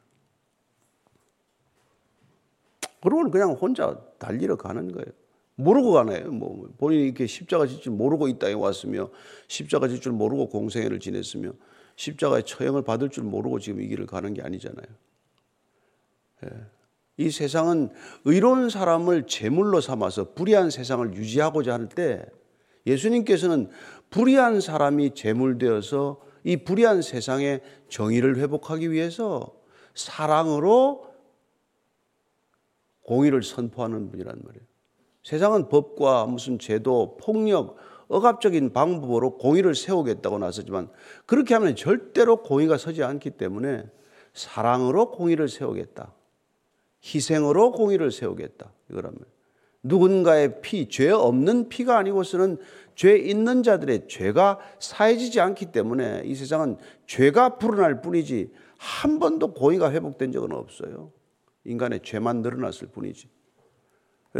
그러고는 3.02 3.30
그냥 3.30 3.52
혼자 3.52 3.98
달리러 4.18 4.56
가는 4.56 4.92
거예요. 4.92 5.21
모르고 5.62 5.92
가나요? 5.92 6.30
뭐 6.30 6.68
본인이 6.78 7.04
이렇게 7.04 7.26
십자가 7.26 7.66
질 7.66 7.80
줄 7.80 7.92
모르고 7.92 8.28
이 8.28 8.38
땅에 8.38 8.54
왔으며 8.54 9.10
십자가 9.48 9.88
질 9.88 10.00
줄 10.00 10.12
모르고 10.12 10.48
공생애를 10.48 11.00
지냈으며 11.00 11.52
십자가의 11.96 12.44
처형을 12.44 12.82
받을 12.82 13.08
줄 13.10 13.24
모르고 13.24 13.58
지금 13.60 13.80
이 13.80 13.88
길을 13.88 14.06
가는 14.06 14.32
게 14.34 14.42
아니잖아요. 14.42 14.86
예. 16.44 16.48
이 17.18 17.30
세상은 17.30 17.90
의로운 18.24 18.70
사람을 18.70 19.26
제물로 19.26 19.80
삼아서 19.80 20.32
불의한 20.34 20.70
세상을 20.70 21.14
유지하고자 21.14 21.72
할 21.74 21.88
때 21.88 22.24
예수님께서는 22.86 23.70
불의한 24.10 24.60
사람이 24.60 25.14
제물되어서 25.14 26.20
이 26.44 26.56
불의한 26.56 27.02
세상의 27.02 27.60
정의를 27.88 28.38
회복하기 28.38 28.90
위해서 28.90 29.54
사랑으로 29.94 31.06
공의를 33.02 33.42
선포하는 33.42 34.10
분이란 34.10 34.40
말이에요. 34.42 34.66
세상은 35.22 35.68
법과 35.68 36.26
무슨 36.26 36.58
제도, 36.58 37.16
폭력, 37.20 37.76
억압적인 38.08 38.72
방법으로 38.72 39.38
공의를 39.38 39.74
세우겠다고 39.74 40.38
나서지만 40.38 40.90
그렇게 41.26 41.54
하면 41.54 41.76
절대로 41.76 42.42
공의가 42.42 42.76
서지 42.76 43.02
않기 43.02 43.30
때문에 43.30 43.84
사랑으로 44.34 45.10
공의를 45.10 45.48
세우겠다. 45.48 46.12
희생으로 47.04 47.72
공의를 47.72 48.10
세우겠다. 48.10 48.72
말이에요. 48.88 49.14
누군가의 49.82 50.60
피, 50.60 50.88
죄 50.88 51.10
없는 51.10 51.68
피가 51.68 51.98
아니고서는 51.98 52.58
죄 52.94 53.16
있는 53.16 53.62
자들의 53.62 54.06
죄가 54.08 54.58
사해지지 54.78 55.40
않기 55.40 55.72
때문에 55.72 56.22
이 56.24 56.34
세상은 56.34 56.76
죄가 57.06 57.58
불어날 57.58 58.00
뿐이지 58.00 58.52
한 58.76 59.18
번도 59.18 59.54
공의가 59.54 59.90
회복된 59.90 60.30
적은 60.32 60.52
없어요. 60.52 61.10
인간의 61.64 62.00
죄만 62.04 62.42
늘어났을 62.42 62.88
뿐이지. 62.88 63.28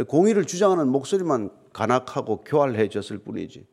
공의를 0.07 0.45
주장하는 0.45 0.87
목소리만 0.89 1.49
간악하고 1.71 2.43
교활해졌을 2.43 3.19
뿐이지. 3.19 3.67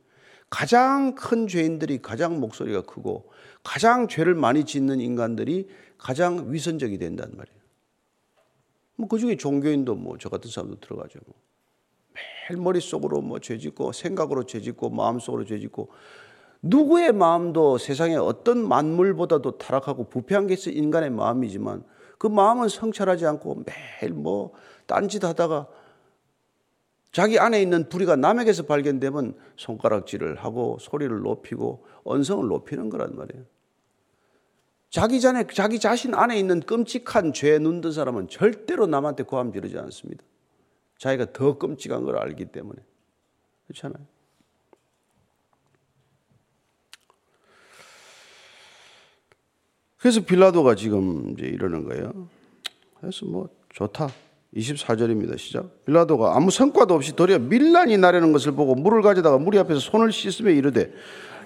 가장 0.51 1.15
큰 1.15 1.47
죄인들이 1.47 2.03
가장 2.03 2.41
목소리가 2.41 2.83
크고 2.83 3.31
가장 3.63 4.09
죄를 4.09 4.35
많이 4.35 4.65
짓는 4.65 5.01
인간들이 5.01 5.69
가장 5.99 6.53
위선적이 6.53 6.99
된단 6.99 7.31
말이에요. 7.37 7.61
뭐 8.97 9.09
그 9.09 9.19
중에 9.19 9.37
종교인도 9.37 9.95
뭐 9.95 10.17
저 10.19 10.29
같은 10.29 10.51
사람도 10.51 10.81
들어가죠. 10.81 11.21
뭐. 11.27 11.35
매일 12.49 12.61
머릿속으로 12.63 13.21
뭐 13.23 13.39
죄짓고 13.39 13.93
생각으로 13.93 14.45
죄짓고 14.45 14.91
마음속으로 14.91 15.45
죄짓고 15.45 15.89
누구의 16.63 17.13
마음도 17.13 17.79
세상에 17.79 18.17
어떤 18.17 18.67
만물보다도 18.67 19.57
타락하고 19.57 20.09
부패한 20.09 20.49
게 20.49 20.55
있어 20.55 20.71
인간의 20.71 21.11
마음이지만 21.11 21.85
그 22.19 22.27
마음은 22.27 22.69
성찰하지 22.69 23.25
않고 23.25 23.65
매일 23.65 24.13
뭐 24.13 24.53
딴짓 24.87 25.25
하다가 25.25 25.69
자기 27.13 27.39
안에 27.39 27.61
있는 27.61 27.89
불의가 27.89 28.17
남에게서 28.17 28.65
발견되면 28.65 29.37
손가락질을 29.57 30.37
하고 30.37 30.79
소리를 30.81 31.17
높이고 31.21 31.85
언성을 32.05 32.47
높이는 32.47 32.89
거란 32.89 33.17
말이에요. 33.17 33.45
자기 34.91 35.21
전에 35.21 35.47
자기 35.53 35.79
자신 35.79 36.15
안에 36.15 36.39
있는 36.39 36.61
끔찍한 36.61 37.33
죄에 37.33 37.59
눈든 37.59 37.93
사람은 37.93 38.29
절대로 38.29 38.87
남한테 38.87 39.25
고함 39.25 39.53
지르지 39.53 39.79
않습니다. 39.79 40.25
자기가 40.99 41.33
더 41.33 41.59
끔찍한 41.59 42.05
걸 42.05 42.19
알기 42.19 42.47
때문에. 42.47 42.81
그렇잖아요. 43.67 44.05
그래서 49.99 50.25
빌라도가 50.25 50.75
지금 50.77 51.33
이제 51.33 51.47
이러는 51.47 51.85
거예요. 51.85 52.29
그래서 53.01 53.27
뭐 53.27 53.49
좋다. 53.71 54.09
24절입니다. 54.57 55.39
시작. 55.39 55.85
빌라도가 55.85 56.37
아무 56.37 56.51
성과도 56.51 56.95
없이 56.95 57.15
도리어 57.15 57.39
밀란이 57.39 57.99
나려는 57.99 58.33
것을 58.33 58.53
보고 58.53 58.75
물을 58.75 59.03
가져다가 59.03 59.39
무리 59.39 59.59
앞에서 59.59 59.79
손을 59.81 60.11
씻으며 60.13 60.51
이르되 60.51 60.93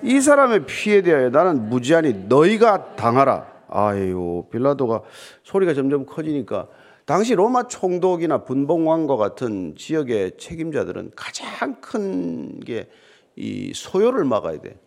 이 0.02 0.20
사람의 0.20 0.66
피에 0.66 1.02
대하여 1.02 1.30
나는 1.30 1.68
무지하니 1.68 2.26
너희가 2.28 2.96
당하라. 2.96 3.52
아유, 3.68 4.44
빌라도가 4.50 5.02
소리가 5.42 5.74
점점 5.74 6.06
커지니까 6.06 6.68
당시 7.04 7.34
로마 7.34 7.68
총독이나 7.68 8.44
분봉왕과 8.44 9.16
같은 9.16 9.74
지역의 9.76 10.38
책임자들은 10.38 11.12
가장 11.14 11.80
큰 11.80 12.60
게 12.64 12.88
이 13.36 13.72
소요를 13.74 14.24
막아야 14.24 14.60
돼. 14.60 14.78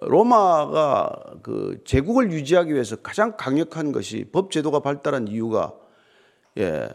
로마가 0.00 1.34
그 1.42 1.80
제국을 1.84 2.32
유지하기 2.32 2.72
위해서 2.72 2.96
가장 2.96 3.36
강력한 3.36 3.92
것이 3.92 4.24
법 4.32 4.50
제도가 4.50 4.80
발달한 4.80 5.28
이유가 5.28 5.74
예, 6.58 6.88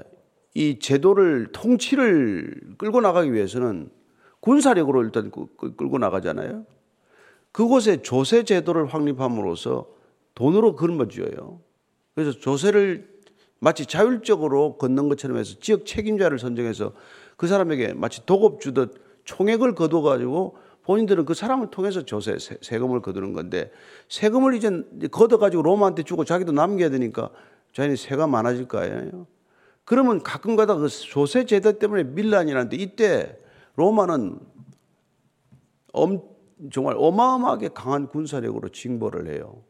이 0.53 0.79
제도를 0.79 1.47
통치를 1.51 2.75
끌고 2.77 3.01
나가기 3.01 3.33
위해서는 3.33 3.89
군사력으로 4.39 5.03
일단 5.03 5.31
끌고 5.31 5.97
나가잖아요. 5.97 6.65
그곳에 7.51 8.01
조세 8.01 8.43
제도를 8.43 8.85
확립함으로써 8.85 9.87
돈으로 10.35 10.75
걸머쥐어요. 10.75 11.59
그래서 12.13 12.31
조세를 12.31 13.07
마치 13.59 13.85
자율적으로 13.85 14.77
걷는 14.77 15.09
것처럼 15.09 15.37
해서 15.37 15.55
지역 15.59 15.85
책임자를 15.85 16.37
선정해서 16.37 16.93
그 17.37 17.47
사람에게 17.47 17.93
마치 17.93 18.25
도급 18.25 18.61
주듯 18.61 19.01
총액을 19.23 19.73
거둬 19.75 20.01
가지고 20.01 20.57
본인들은 20.83 21.25
그 21.25 21.33
사람을 21.33 21.71
통해서 21.71 22.03
조세, 22.05 22.37
세금을 22.61 23.01
거두는 23.01 23.33
건데 23.33 23.71
세금을 24.07 24.53
이제 24.53 24.69
걷어 25.11 25.37
가지고 25.37 25.63
로마한테 25.63 26.03
주고 26.03 26.23
자기도 26.23 26.51
남겨야 26.51 26.89
되니까 26.91 27.31
자기는 27.73 27.95
세가 27.95 28.27
많아질 28.27 28.67
거 28.67 28.77
아니에요. 28.77 29.25
그러면 29.85 30.21
가끔가다 30.21 30.75
그 30.75 30.89
조세 30.89 31.45
제도 31.45 31.77
때문에 31.77 32.03
밀란이라는데 32.03 32.75
이때 32.75 33.37
로마는 33.75 34.39
엄, 35.93 36.21
정말 36.71 36.95
어마어마하게 36.97 37.69
강한 37.69 38.07
군사력으로 38.07 38.69
징벌을 38.69 39.33
해요. 39.33 39.63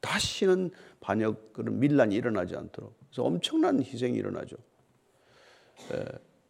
다시는 0.00 0.70
반역 1.00 1.52
그런 1.52 1.78
밀란이 1.78 2.14
일어나지 2.14 2.56
않도록. 2.56 2.94
그래서 3.08 3.22
엄청난 3.22 3.80
희생이 3.80 4.16
일어나죠. 4.18 4.56
예. 5.92 6.04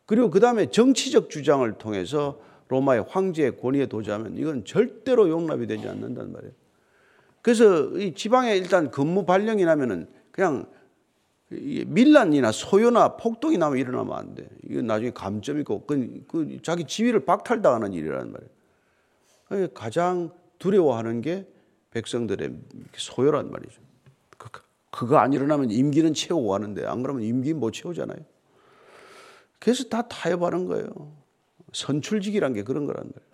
그리고 0.06 0.30
그 0.30 0.40
다음에 0.40 0.70
정치적 0.70 1.30
주장을 1.30 1.70
통해서 1.74 2.40
로마의 2.68 3.04
황제의 3.08 3.58
권위에 3.58 3.86
도주하면 3.86 4.38
이건 4.38 4.64
절대로 4.64 5.28
용납이 5.28 5.66
되지 5.66 5.86
않는단 5.86 6.32
말이에요. 6.32 6.54
그래서 7.42 7.88
이 7.98 8.14
지방에 8.14 8.56
일단 8.56 8.90
근무 8.90 9.26
발령이 9.26 9.64
나면은 9.64 10.08
그냥 10.30 10.66
밀란이나 11.86 12.52
소요나 12.52 13.16
폭동이 13.16 13.58
나면 13.58 13.78
일어나면 13.78 14.16
안 14.16 14.34
돼. 14.34 14.48
이건 14.68 14.86
나중에 14.86 15.10
감점이고 15.10 15.86
그, 15.86 16.24
그 16.28 16.58
자기 16.62 16.84
지위를 16.84 17.24
박탈당하는 17.24 17.92
일이라는 17.92 18.32
말이에요. 19.50 19.68
가장 19.74 20.30
두려워하는 20.58 21.20
게 21.20 21.46
백성들의 21.90 22.54
소요란 22.96 23.50
말이죠. 23.50 23.80
그, 24.38 24.48
그거 24.90 25.18
안 25.18 25.32
일어나면 25.32 25.70
임기는 25.70 26.14
채우고 26.14 26.48
가는데 26.48 26.86
안 26.86 27.02
그러면 27.02 27.22
임기 27.22 27.54
못 27.54 27.72
채우잖아요. 27.72 28.18
그래서 29.58 29.84
다 29.84 30.02
타협하는 30.08 30.66
거예요. 30.66 31.12
선출직이란 31.72 32.54
게 32.54 32.62
그런 32.62 32.86
거란 32.86 33.04
말이에요. 33.04 33.32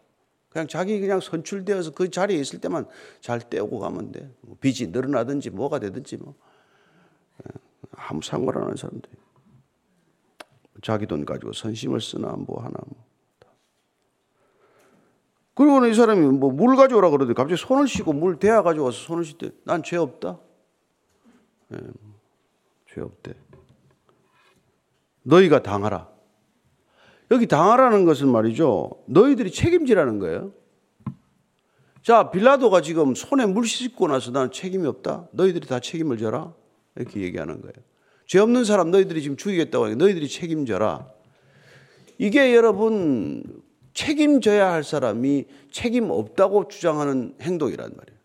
그냥 0.50 0.66
자기 0.66 0.98
그냥 1.00 1.20
선출되어서 1.20 1.92
그 1.92 2.10
자리에 2.10 2.38
있을 2.38 2.60
때만 2.60 2.86
잘 3.20 3.40
떼고 3.40 3.78
가면 3.78 4.12
돼. 4.12 4.30
뭐 4.40 4.56
빚이 4.60 4.88
늘어나든지 4.88 5.50
뭐가 5.50 5.78
되든지 5.78 6.16
뭐. 6.16 6.34
예, 7.98 8.02
아무 8.08 8.20
상관 8.22 8.56
안 8.56 8.62
하는 8.64 8.76
사람들. 8.76 9.10
자기 10.82 11.06
돈 11.06 11.24
가지고 11.24 11.52
선심을 11.52 12.00
쓰나 12.00 12.28
뭐 12.36 12.60
하나 12.62 12.74
뭐. 12.86 13.04
그리고는 15.54 15.90
이 15.90 15.94
사람이 15.94 16.24
뭐 16.38 16.50
물 16.52 16.76
가져오라 16.76 17.10
그러더니 17.10 17.34
갑자기 17.34 17.60
손을 17.60 17.88
씻고 17.88 18.12
물 18.12 18.38
대야 18.38 18.62
가져와서 18.62 18.96
손을 18.96 19.24
씻대. 19.24 19.50
난 19.64 19.82
죄 19.82 19.96
없다. 19.96 20.38
네, 21.68 21.78
죄 22.86 23.00
없대. 23.00 23.34
너희가 25.24 25.62
당하라. 25.62 26.08
여기 27.32 27.46
당하라는 27.46 28.04
것은 28.04 28.28
말이죠. 28.30 29.02
너희들이 29.06 29.50
책임지라는 29.50 30.18
거예요. 30.20 30.52
자, 32.02 32.30
빌라도가 32.30 32.80
지금 32.80 33.14
손에 33.14 33.44
물 33.44 33.66
씻고 33.66 34.06
나서 34.08 34.30
나는 34.30 34.50
책임이 34.52 34.86
없다. 34.86 35.28
너희들이 35.32 35.66
다 35.66 35.80
책임을 35.80 36.16
져라. 36.18 36.54
이렇게 36.98 37.20
얘기하는 37.20 37.60
거예요. 37.60 37.72
죄 38.26 38.38
없는 38.40 38.64
사람 38.64 38.90
너희들이 38.90 39.22
지금 39.22 39.36
죽이겠다고 39.36 39.86
하니까 39.86 40.04
너희들이 40.04 40.28
책임져라. 40.28 41.08
이게 42.18 42.54
여러분 42.54 43.62
책임져야 43.94 44.70
할 44.70 44.84
사람이 44.84 45.46
책임 45.70 46.10
없다고 46.10 46.68
주장하는 46.68 47.34
행동이란 47.40 47.92
말이에요. 47.96 48.18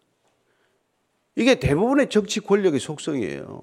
이게 1.35 1.59
대부분의 1.59 2.09
정치 2.09 2.39
권력의 2.39 2.79
속성이에요. 2.79 3.61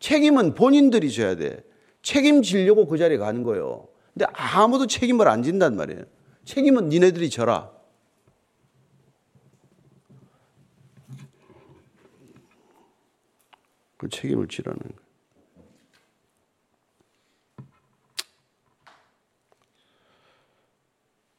책임은 0.00 0.54
본인들이 0.54 1.12
져야 1.12 1.36
돼. 1.36 1.62
책임지려고 2.02 2.86
그 2.86 2.96
자리에 2.96 3.18
가는 3.18 3.42
거예요. 3.42 3.86
근데 4.14 4.26
아무도 4.32 4.86
책임을 4.86 5.28
안 5.28 5.42
진단 5.42 5.76
말이에요. 5.76 6.02
책임은 6.44 6.88
니네들이 6.88 7.30
져라. 7.30 7.70
그 14.00 14.08
책임을 14.08 14.48
지라는 14.48 14.78
거예요. 14.78 15.10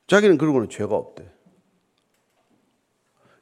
자기는 0.06 0.38
그러고는 0.38 0.70
죄가 0.70 0.96
없대. 0.96 1.28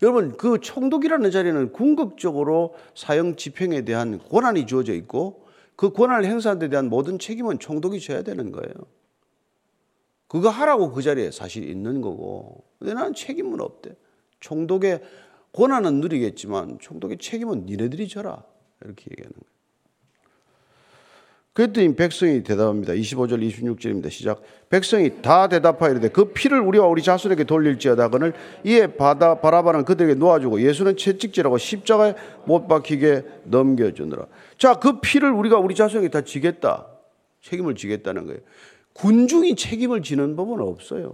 여러분, 0.02 0.38
그 0.38 0.62
총독이라는 0.62 1.32
자리는 1.32 1.74
궁극적으로 1.74 2.76
사형 2.96 3.36
집행에 3.36 3.84
대한 3.84 4.20
권한이 4.20 4.66
주어져 4.66 4.94
있고 4.94 5.46
그 5.76 5.92
권한을 5.92 6.24
행사하는 6.24 6.60
데 6.60 6.70
대한 6.70 6.88
모든 6.88 7.20
책임은 7.20 7.60
총독이 7.60 8.00
져야 8.00 8.22
되는 8.22 8.54
거예요. 8.54 8.74
그거 10.28 10.48
하라고 10.48 10.92
그 10.92 11.02
자리에 11.02 11.32
사실 11.32 11.70
있는 11.70 12.00
거고. 12.00 12.64
근데 12.78 12.94
나는 12.94 13.14
책임은 13.14 13.60
없대. 13.60 13.98
총독의 14.40 15.04
권한은 15.52 16.00
누리겠지만 16.00 16.80
총독의 16.80 17.18
책임은 17.18 17.66
니네들이 17.66 18.08
져라. 18.08 18.46
이렇게 18.84 19.12
얘기하는 19.12 19.34
거예요. 19.34 19.60
그랬더니 21.54 21.94
백성이 21.96 22.42
대답합니다. 22.44 22.94
25절 22.94 23.46
26절입니다. 23.46 24.10
시작. 24.10 24.42
백성이 24.70 25.22
다 25.22 25.50
대답하여 25.50 25.92
이르되 25.92 26.08
그 26.08 26.32
피를 26.32 26.62
우리와 26.62 26.88
우리 26.88 27.02
자손에게 27.02 27.44
돌릴지어다 27.44 28.10
그늘 28.10 28.34
이에 28.64 28.88
바다 28.88 29.42
바라바는 29.42 29.84
그들에게 29.84 30.14
놓아주고 30.14 30.62
예수는 30.62 30.96
채찍질하고 30.96 31.58
십자가에 31.58 32.16
못 32.46 32.68
박히게 32.68 33.26
넘겨주느라. 33.46 34.28
자, 34.58 34.76
그 34.76 35.02
피를 35.02 35.32
우리가 35.32 35.58
우리 35.58 35.76
자손에게 35.76 36.10
다 36.10 36.22
지겠다. 36.22 36.88
책임을 37.42 37.76
지겠다는 37.76 38.26
거예요. 38.28 38.40
군중이 38.94 39.56
책임을 39.56 40.02
지는 40.02 40.36
법은 40.36 40.62
없어요. 40.62 41.12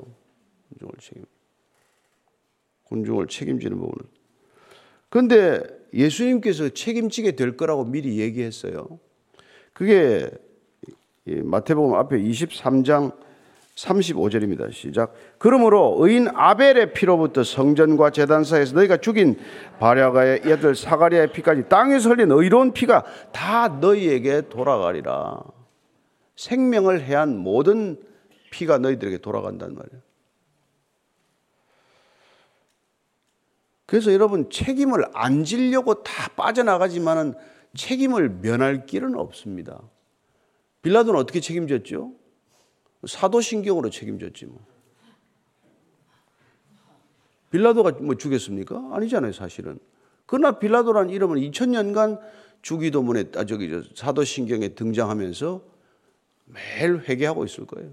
군중을 0.69 0.93
책임. 0.99 1.25
군중을 2.83 3.27
책임지는 3.27 3.79
법은. 3.79 3.93
그런데 5.09 5.63
예수님께서 5.95 6.69
책임지게 6.69 7.31
될 7.31 7.57
거라고 7.57 7.85
미리 7.85 8.19
얘기했어요. 8.19 8.99
그게 9.73 10.29
마태복음 11.25 11.95
앞에 11.95 12.17
23장 12.19 13.13
35절입니다. 13.75 14.71
시작. 14.71 15.13
그러므로 15.37 15.97
의인 15.99 16.27
아벨의 16.33 16.93
피로부터 16.93 17.43
성전과 17.43 18.11
재단사에서 18.11 18.75
너희가 18.75 18.97
죽인 18.97 19.37
바랴가의 19.79 20.41
애들 20.45 20.75
사가리아의 20.75 21.33
피까지 21.33 21.63
땅에서 21.67 22.09
흘린 22.09 22.31
의로운 22.31 22.71
피가 22.71 23.03
다 23.33 23.67
너희에게 23.67 24.49
돌아가리라. 24.49 25.43
생명을 26.37 27.01
해한 27.01 27.37
모든 27.37 27.97
피가 28.51 28.77
너희들에게 28.77 29.17
돌아간단 29.17 29.75
말이에요. 29.75 30.01
그래서 33.85 34.11
여러분 34.13 34.49
책임을 34.49 35.05
안 35.13 35.43
지려고 35.43 36.03
다 36.03 36.29
빠져나가지만은 36.35 37.33
책임을 37.75 38.29
면할 38.29 38.85
길은 38.85 39.15
없습니다. 39.15 39.81
빌라도는 40.81 41.19
어떻게 41.19 41.39
책임졌죠? 41.39 42.13
사도신경으로 43.07 43.89
책임졌지 43.89 44.45
뭐. 44.47 44.65
빌라도가 47.51 47.91
뭐 48.01 48.15
죽였습니까? 48.15 48.89
아니잖아요, 48.93 49.31
사실은. 49.31 49.79
그러나 50.25 50.57
빌라도란 50.59 51.09
이름은 51.09 51.37
2000년간 51.39 52.19
주기도문에 52.61 53.25
아 53.35 53.45
저기 53.45 53.69
저 53.69 53.83
사도신경에 53.93 54.69
등장하면서 54.69 55.61
매일 56.45 56.99
회개하고 56.99 57.45
있을 57.45 57.65
거예요. 57.67 57.91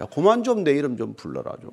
야, 0.00 0.06
그만 0.06 0.42
좀 0.44 0.62
내 0.64 0.72
이름 0.72 0.96
좀 0.96 1.14
불러라 1.14 1.56
좀. 1.60 1.72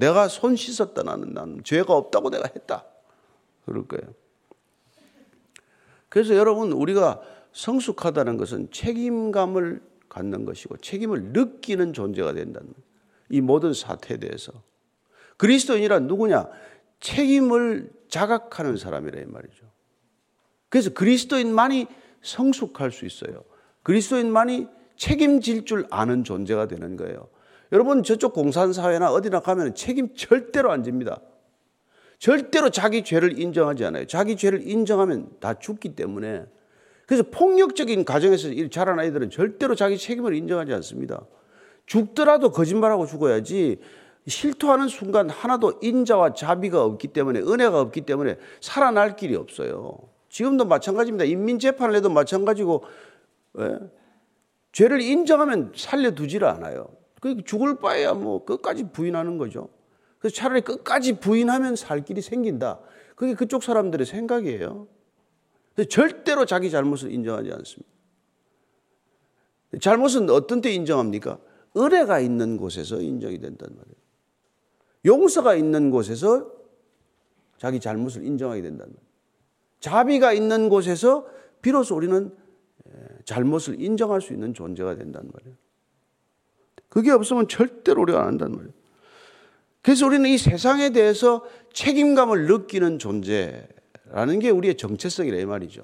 내가 0.00 0.28
손 0.28 0.56
씻었다 0.56 1.02
나는 1.02 1.34
나는 1.34 1.62
죄가 1.62 1.94
없다고 1.94 2.30
내가 2.30 2.48
했다. 2.54 2.86
그럴 3.66 3.86
거예요. 3.86 4.14
그래서 6.08 6.34
여러분 6.34 6.72
우리가 6.72 7.20
성숙하다는 7.52 8.38
것은 8.38 8.70
책임감을 8.72 9.82
갖는 10.08 10.44
것이고 10.46 10.78
책임을 10.78 11.32
느끼는 11.32 11.92
존재가 11.92 12.32
된다는 12.32 12.72
이 13.28 13.40
모든 13.40 13.74
사태에 13.74 14.16
대해서 14.16 14.52
그리스도인이란 15.36 16.06
누구냐? 16.06 16.48
책임을 17.00 17.92
자각하는 18.08 18.76
사람이라 18.76 19.20
이 19.20 19.26
말이죠. 19.26 19.70
그래서 20.68 20.90
그리스도인만이 20.90 21.86
성숙할 22.22 22.90
수 22.90 23.04
있어요. 23.06 23.44
그리스도인만이 23.82 24.66
책임질 24.96 25.64
줄 25.64 25.86
아는 25.90 26.24
존재가 26.24 26.68
되는 26.68 26.96
거예요. 26.96 27.28
여러분 27.72 28.02
저쪽 28.02 28.32
공산사회나 28.32 29.12
어디나 29.12 29.40
가면 29.40 29.74
책임 29.74 30.14
절대로 30.14 30.72
안 30.72 30.82
집니다. 30.82 31.20
절대로 32.18 32.70
자기 32.70 33.02
죄를 33.02 33.38
인정하지 33.38 33.84
않아요. 33.86 34.06
자기 34.06 34.36
죄를 34.36 34.66
인정하면 34.68 35.30
다 35.40 35.54
죽기 35.54 35.94
때문에. 35.94 36.44
그래서 37.06 37.24
폭력적인 37.30 38.04
가정에서 38.04 38.48
자란 38.70 38.98
아이들은 39.00 39.30
절대로 39.30 39.74
자기 39.74 39.96
책임을 39.96 40.34
인정하지 40.34 40.72
않습니다. 40.74 41.26
죽더라도 41.86 42.50
거짓말하고 42.50 43.06
죽어야지 43.06 43.80
실토하는 44.26 44.88
순간 44.88 45.30
하나도 45.30 45.80
인자와 45.82 46.34
자비가 46.34 46.84
없기 46.84 47.08
때문에 47.08 47.40
은혜가 47.40 47.80
없기 47.80 48.02
때문에 48.02 48.36
살아날 48.60 49.16
길이 49.16 49.34
없어요. 49.34 49.98
지금도 50.28 50.66
마찬가지입니다. 50.66 51.24
인민재판을 51.24 51.96
해도 51.96 52.10
마찬가지고 52.10 52.84
예? 53.58 53.78
죄를 54.72 55.00
인정하면 55.00 55.72
살려두지를 55.74 56.46
않아요. 56.46 56.99
그 57.20 57.44
죽을 57.44 57.76
바에야 57.78 58.14
뭐 58.14 58.44
끝까지 58.44 58.90
부인하는 58.90 59.38
거죠. 59.38 59.68
그래서 60.18 60.34
차라리 60.34 60.62
끝까지 60.62 61.20
부인하면 61.20 61.76
살 61.76 62.04
길이 62.04 62.22
생긴다. 62.22 62.80
그게 63.14 63.34
그쪽 63.34 63.62
사람들의 63.62 64.06
생각이에요. 64.06 64.88
절대로 65.88 66.44
자기 66.46 66.70
잘못을 66.70 67.12
인정하지 67.12 67.52
않습니다. 67.52 67.90
잘못은 69.80 70.28
어떤 70.30 70.60
때 70.60 70.70
인정합니까? 70.72 71.38
은혜가 71.76 72.20
있는 72.20 72.56
곳에서 72.56 73.00
인정이 73.00 73.38
된단 73.38 73.68
말이에요. 73.70 73.96
용서가 75.04 75.54
있는 75.54 75.90
곳에서 75.90 76.50
자기 77.58 77.78
잘못을 77.78 78.24
인정하게 78.24 78.62
된단 78.62 78.88
말이에요. 78.88 79.10
자비가 79.78 80.32
있는 80.32 80.68
곳에서 80.68 81.26
비로소 81.62 81.94
우리는 81.96 82.34
잘못을 83.24 83.80
인정할 83.80 84.20
수 84.20 84.32
있는 84.32 84.52
존재가 84.52 84.96
된단 84.96 85.30
말이에요. 85.32 85.56
그게 86.90 87.10
없으면 87.10 87.48
절대로 87.48 88.02
우리가 88.02 88.20
안 88.20 88.26
한단 88.26 88.52
말이에요. 88.52 88.72
그래서 89.80 90.06
우리는 90.06 90.28
이 90.28 90.36
세상에 90.36 90.90
대해서 90.90 91.42
책임감을 91.72 92.46
느끼는 92.46 92.98
존재라는 92.98 94.38
게 94.40 94.50
우리의 94.50 94.76
정체성이라 94.76 95.38
이 95.38 95.46
말이죠. 95.46 95.82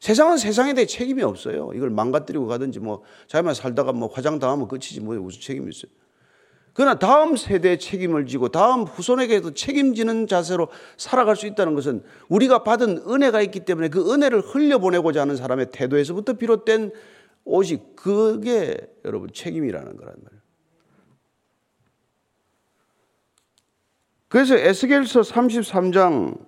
세상은 0.00 0.36
세상에 0.36 0.74
대해 0.74 0.86
책임이 0.86 1.22
없어요. 1.22 1.70
이걸 1.74 1.90
망가뜨리고 1.90 2.46
가든지 2.46 2.78
뭐 2.78 3.02
자기만 3.26 3.54
살다가 3.54 3.92
뭐 3.92 4.08
화장 4.08 4.38
당하면 4.38 4.68
끝이지 4.68 5.00
뭐 5.00 5.16
무슨 5.16 5.40
책임이 5.40 5.68
있어요. 5.70 5.90
그러나 6.76 6.98
다음 6.98 7.36
세대의 7.36 7.78
책임을 7.78 8.26
지고 8.26 8.50
다음 8.50 8.82
후손에게도 8.82 9.54
책임지는 9.54 10.26
자세로 10.26 10.68
살아갈 10.98 11.34
수 11.34 11.46
있다는 11.46 11.74
것은 11.74 12.04
우리가 12.28 12.64
받은 12.64 13.04
은혜가 13.08 13.40
있기 13.40 13.60
때문에 13.60 13.88
그 13.88 14.12
은혜를 14.12 14.42
흘려보내고자 14.42 15.22
하는 15.22 15.36
사람의 15.36 15.70
태도에서부터 15.72 16.34
비롯된 16.34 16.92
오직 17.46 17.94
그게 17.94 18.76
여러분 19.04 19.32
책임이라는 19.32 19.96
거란 19.96 20.16
말이에요. 20.22 20.42
그래서 24.28 24.56
에스겔서 24.56 25.20
33장 25.20 26.44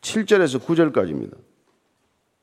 7절에서 0.00 0.60
9절까지입니다. 0.60 1.36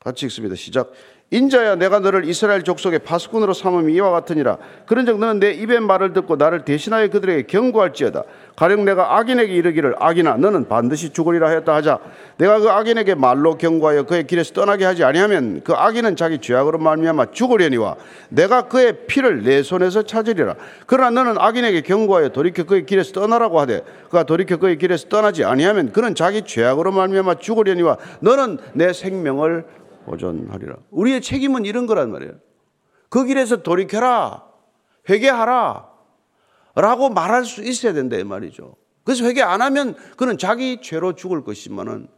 같이 0.08 0.24
읽습니다. 0.26 0.56
시작. 0.56 0.92
인자야 1.30 1.74
내가 1.74 1.98
너를 1.98 2.24
이스라엘 2.24 2.62
족속의 2.62 3.00
파수꾼으로 3.00 3.52
삼음이 3.52 3.92
이와 3.92 4.10
같으니라 4.12 4.56
그런즉 4.86 5.18
너는 5.18 5.40
내 5.40 5.50
입의 5.52 5.80
말을 5.80 6.14
듣고 6.14 6.36
나를 6.36 6.64
대신하여 6.64 7.08
그들에게 7.08 7.42
경고할지어다 7.42 8.22
가령 8.56 8.86
내가 8.86 9.18
악인에게 9.18 9.52
이르기를 9.52 9.94
악인아 9.98 10.38
너는 10.38 10.68
반드시 10.68 11.10
죽으리라 11.10 11.48
하였다 11.48 11.74
하자 11.74 11.98
내가 12.38 12.60
그 12.60 12.70
악인에게 12.70 13.14
말로 13.14 13.58
경고하여 13.58 14.04
그의 14.04 14.26
길에서 14.26 14.54
떠나게 14.54 14.86
하지 14.86 15.04
아니하면 15.04 15.60
그 15.64 15.74
악인은 15.74 16.16
자기 16.16 16.38
죄악으로 16.38 16.78
말미암아 16.78 17.26
죽으려니와 17.32 17.96
내가 18.30 18.62
그의 18.62 19.06
피를 19.06 19.42
내 19.42 19.62
손에서 19.62 20.04
찾으리라 20.04 20.54
그러나 20.86 21.10
너는 21.10 21.38
악인에게 21.38 21.82
경고하여 21.82 22.30
돌이켜 22.30 22.64
그의 22.64 22.86
길에서 22.86 23.12
떠나라고 23.12 23.60
하되 23.60 23.82
그가 24.06 24.22
돌이켜 24.22 24.56
그의 24.56 24.78
길에서 24.78 25.08
떠나지 25.10 25.44
아니하면 25.44 25.92
그는 25.92 26.14
자기 26.14 26.40
죄악으로 26.40 26.90
말미암아 26.90 27.34
죽으려니와 27.34 27.98
너는 28.20 28.56
내 28.72 28.94
생명을 28.94 29.76
보존하리라. 30.08 30.76
우리의 30.90 31.20
책임은 31.20 31.64
이런 31.64 31.86
거란 31.86 32.10
말이에요. 32.10 32.34
그 33.08 33.24
길에서 33.24 33.62
돌이켜라. 33.62 34.44
회개하라. 35.08 35.88
라고 36.74 37.08
말할 37.10 37.44
수 37.44 37.62
있어야 37.62 37.92
된다 37.92 38.16
이 38.16 38.24
말이죠. 38.24 38.76
그래서 39.04 39.24
회개 39.24 39.42
안 39.42 39.62
하면 39.62 39.94
그는 40.16 40.38
자기 40.38 40.80
죄로 40.82 41.14
죽을 41.14 41.42
것이지만은 41.42 42.08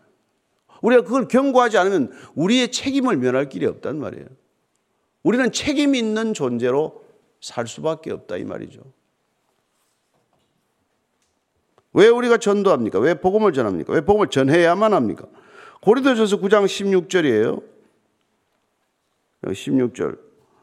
우리가 0.82 1.02
그걸 1.02 1.28
경고하지 1.28 1.78
않으면 1.78 2.12
우리의 2.34 2.72
책임을 2.72 3.16
면할 3.16 3.48
길이 3.48 3.66
없단 3.66 3.98
말이에요. 3.98 4.26
우리는 5.22 5.52
책임 5.52 5.94
있는 5.94 6.34
존재로 6.34 7.04
살 7.40 7.66
수밖에 7.66 8.10
없다 8.12 8.36
이 8.36 8.44
말이죠. 8.44 8.80
왜 11.92 12.08
우리가 12.08 12.38
전도합니까? 12.38 12.98
왜 12.98 13.14
복음을 13.14 13.52
전합니까? 13.52 13.92
왜 13.92 14.00
복음을 14.00 14.28
전해야만 14.28 14.92
합니까? 14.92 15.26
고린도전서 15.82 16.40
9장 16.40 16.64
16절이에요. 16.64 17.62
16절 19.44 20.18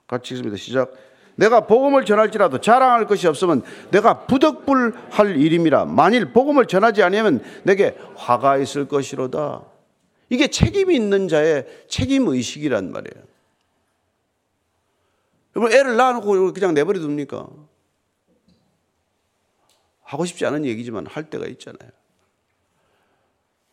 같이 0.07 0.33
읽습니다. 0.33 0.57
시작. 0.57 0.93
내가 1.35 1.67
복음을 1.67 2.03
전할지라도 2.03 2.59
자랑할 2.61 3.05
것이 3.05 3.27
없으면 3.27 3.61
내가 3.91 4.25
부덕불할 4.25 5.37
일임이라 5.37 5.85
만일 5.85 6.33
복음을 6.33 6.65
전하지 6.65 7.03
아니하면 7.03 7.43
내게 7.63 7.95
화가 8.15 8.57
있을 8.57 8.87
것이로다. 8.87 9.63
이게 10.29 10.47
책임 10.47 10.91
있는 10.91 11.27
자의 11.27 11.65
책임 11.87 12.27
의식이란 12.27 12.91
말이에요. 12.91 13.23
여러분 15.55 15.73
애를 15.73 15.95
낳아놓고 15.95 16.53
그냥 16.53 16.73
내버려 16.73 16.99
둡니까? 16.99 17.47
하고 20.03 20.25
싶지 20.25 20.45
않은 20.45 20.65
얘기지만 20.65 21.05
할 21.05 21.29
때가 21.29 21.45
있잖아요. 21.47 21.89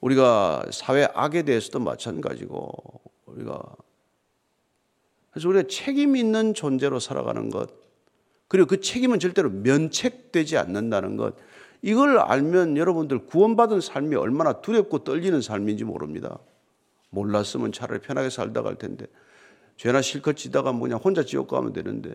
우리가 0.01 0.67
사회 0.71 1.09
악에 1.15 1.43
대해서도 1.43 1.79
마찬가지고 1.81 3.01
우리가 3.27 3.63
그래서 5.35 5.49
우리가 5.49 5.67
책임 5.69 6.15
있는 6.15 6.55
존재로 6.55 7.01
살아가는 7.01 7.51
것, 7.51 7.69
그리고 8.47 8.69
그 8.69 8.81
책임은 8.81 9.19
절대로 9.19 9.51
면책되지 9.51 10.57
않는다는 10.57 11.17
것, 11.17 11.35
이걸 11.83 12.19
알면 12.19 12.77
여러분들 12.77 13.27
구원받은 13.27 13.81
삶이 13.81 14.15
얼마나 14.15 14.61
두렵고 14.61 15.03
떨리는 15.03 15.41
삶인지 15.41 15.83
모릅니다. 15.83 16.39
몰랐으면 17.11 17.73
차라리 17.73 18.01
편하게 18.01 18.31
살다 18.31 18.63
갈 18.63 18.77
텐데, 18.77 19.07
죄나 19.77 20.03
실컷 20.03 20.37
지다가 20.37 20.71
뭐냐, 20.71 20.97
혼자 20.97 21.25
지옥 21.25 21.49
가면 21.49 21.73
되는데. 21.73 22.15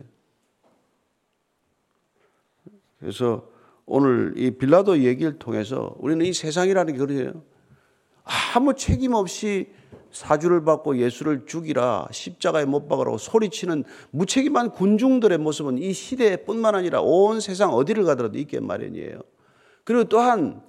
그래서 3.02 3.50
오늘 3.86 4.34
이 4.38 4.52
빌라도 4.52 5.00
얘기를 5.00 5.38
통해서 5.40 5.94
우리는 6.00 6.26
이 6.26 6.32
세상이라는 6.32 6.94
게 6.94 7.00
그래요. 7.00 7.44
아무 8.56 8.76
책임 8.76 9.14
없이 9.14 9.74
사주를 10.12 10.64
받고 10.64 10.98
예수를 10.98 11.46
죽이라 11.46 12.08
십자가에 12.12 12.66
못 12.66 12.88
박으라고 12.88 13.18
소리치는 13.18 13.84
무책임한 14.12 14.72
군중들의 14.72 15.38
모습은 15.38 15.78
이 15.78 15.94
시대뿐만 15.94 16.76
아니라 16.76 17.02
온 17.02 17.40
세상 17.40 17.72
어디를 17.72 18.04
가더라도 18.04 18.38
있게 18.38 18.60
마련이에요. 18.60 19.22
그리고 19.84 20.04
또한 20.06 20.62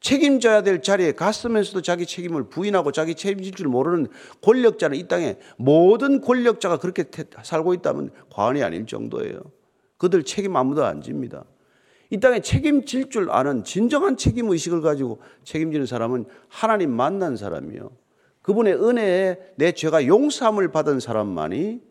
책임져야 0.00 0.62
될 0.62 0.82
자리에 0.82 1.12
갔으면서도 1.12 1.82
자기 1.82 2.06
책임을 2.06 2.44
부인하고 2.44 2.90
자기 2.90 3.14
책임질 3.14 3.52
줄 3.52 3.68
모르는 3.68 4.08
권력자는 4.40 4.96
이 4.96 5.06
땅에 5.08 5.38
모든 5.56 6.20
권력자가 6.20 6.78
그렇게 6.78 7.04
살고 7.42 7.74
있다면 7.74 8.10
과언이 8.32 8.62
아닐 8.62 8.86
정도예요. 8.86 9.40
그들 9.98 10.24
책임 10.24 10.56
아무도 10.56 10.84
안 10.84 11.02
집니다. 11.02 11.44
이 12.08 12.18
땅에 12.18 12.40
책임질 12.40 13.10
줄 13.10 13.30
아는 13.30 13.62
진정한 13.62 14.16
책임 14.16 14.50
의식을 14.50 14.80
가지고 14.80 15.20
책임지는 15.44 15.86
사람은 15.86 16.24
하나님 16.48 16.90
만난 16.90 17.36
사람이요. 17.36 17.90
그분의 18.42 18.74
은혜에 18.74 19.54
내 19.56 19.72
죄가 19.72 20.06
용서함을 20.06 20.68
받은 20.68 21.00
사람만이 21.00 21.82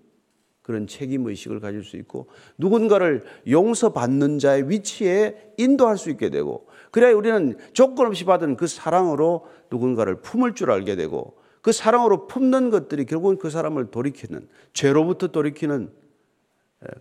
그런 0.62 0.86
책임 0.86 1.26
의식을 1.28 1.60
가질 1.60 1.84
수 1.84 1.98
있고 1.98 2.28
누군가를 2.58 3.24
용서받는 3.48 4.38
자의 4.38 4.70
위치에 4.70 5.54
인도할 5.58 5.98
수 5.98 6.12
있게 6.12 6.30
되고 6.30 6.68
그래야 6.92 7.16
우리는 7.16 7.58
조건 7.74 8.08
없이 8.08 8.24
받은 8.26 8.56
그 8.56 8.68
사랑으로 8.68 9.48
누군가를 9.72 10.22
품을 10.22 10.54
줄 10.54 10.72
알게 10.72 10.96
되고 10.96 11.40
그 11.62 11.72
사랑으로 11.72 12.28
품는 12.28 12.70
것들이 12.70 13.06
결국은 13.06 13.38
그 13.38 13.50
사람을 13.50 13.92
돌이키는 13.92 14.48
죄로부터 14.74 15.28
돌이키는 15.28 15.92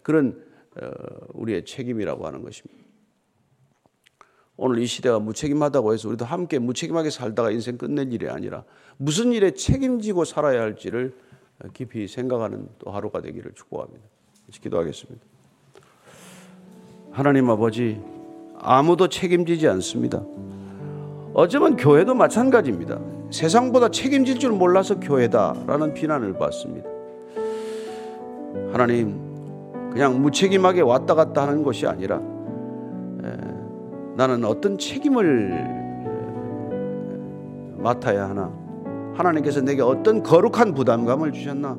그런 0.03 0.43
어, 0.81 0.91
우리의 1.35 1.65
책임이라고 1.65 2.27
하는 2.27 2.43
것입니다. 2.43 2.88
오늘 4.61 4.81
이 4.81 4.87
시대가 4.87 5.21
무책임하다고 5.21 5.93
해서 5.95 6.09
우리도 6.09 6.25
함께 6.25 6.59
무책임하게 6.59 7.11
살다가 7.11 7.53
인생 7.53 7.79
끝낼 7.79 8.13
일이 8.13 8.29
아니라 8.29 8.65
무슨 8.97 9.33
일에 9.33 9.53
책임지고 9.53 10.25
살아야 10.25 10.63
할지를 10.63 11.15
깊이 11.73 12.09
생각하는 12.09 12.69
또 12.81 12.91
하루가 12.91 13.21
되기를 13.21 13.53
축복합니다. 13.55 14.05
기도하겠습니다. 14.51 15.25
하나님 17.13 17.49
아버지, 17.49 18.01
아무도 18.59 19.09
책임지지 19.09 19.69
않습니다. 19.69 20.25
어쩌면 21.35 21.77
교회도 21.77 22.15
마찬가지입니다. 22.15 22.99
세상보다 23.31 23.91
책임질 23.91 24.41
줄 24.41 24.51
몰라서 24.51 24.99
교회다라는 24.99 25.95
비난을 25.95 26.37
받습니다. 26.37 26.89
하나님, 28.73 29.93
그냥 29.93 30.21
무책임하게 30.21 30.81
왔다 30.81 31.15
갔다 31.15 31.47
하는 31.47 31.63
것이 31.63 31.87
아니라 31.87 32.21
나는 34.19 34.45
어떤 34.45 34.77
책임을 34.77 35.53
맡아야 37.77 38.29
하나? 38.29 38.53
하나님께서 39.15 39.61
내게 39.61 39.81
어떤 39.81 40.25
거룩한 40.25 40.75
부담감을 40.75 41.31
주셨나? 41.31 41.79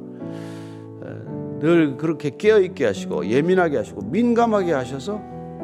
늘 1.60 1.98
그렇게 1.98 2.30
깨어있게 2.30 2.86
하시고 2.86 3.26
예민하게 3.26 3.76
하시고 3.76 4.04
민감하게 4.04 4.72
하셔서 4.72 5.20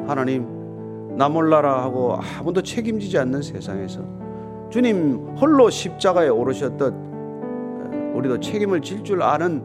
하나님 0.06 1.16
나 1.16 1.30
몰라라 1.30 1.82
하고 1.82 2.18
아무도 2.38 2.60
책임지지 2.60 3.16
않는 3.20 3.40
세상에서 3.40 4.02
주님 4.68 5.34
홀로 5.40 5.70
십자가에 5.70 6.28
오르셨듯 6.28 6.92
우리도 8.12 8.40
책임을 8.40 8.82
질 8.82 9.02
줄 9.02 9.22
아는 9.22 9.62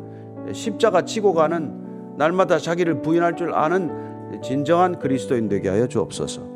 십자가 0.54 1.02
지고 1.02 1.34
가는 1.34 2.15
날마다 2.17 2.58
자기를 2.58 3.02
부인할 3.02 3.36
줄 3.36 3.54
아는 3.54 4.39
진정한 4.41 4.97
그리스도인 4.97 5.50
되게 5.50 5.67
하여 5.67 5.88
주옵소서. 5.88 6.51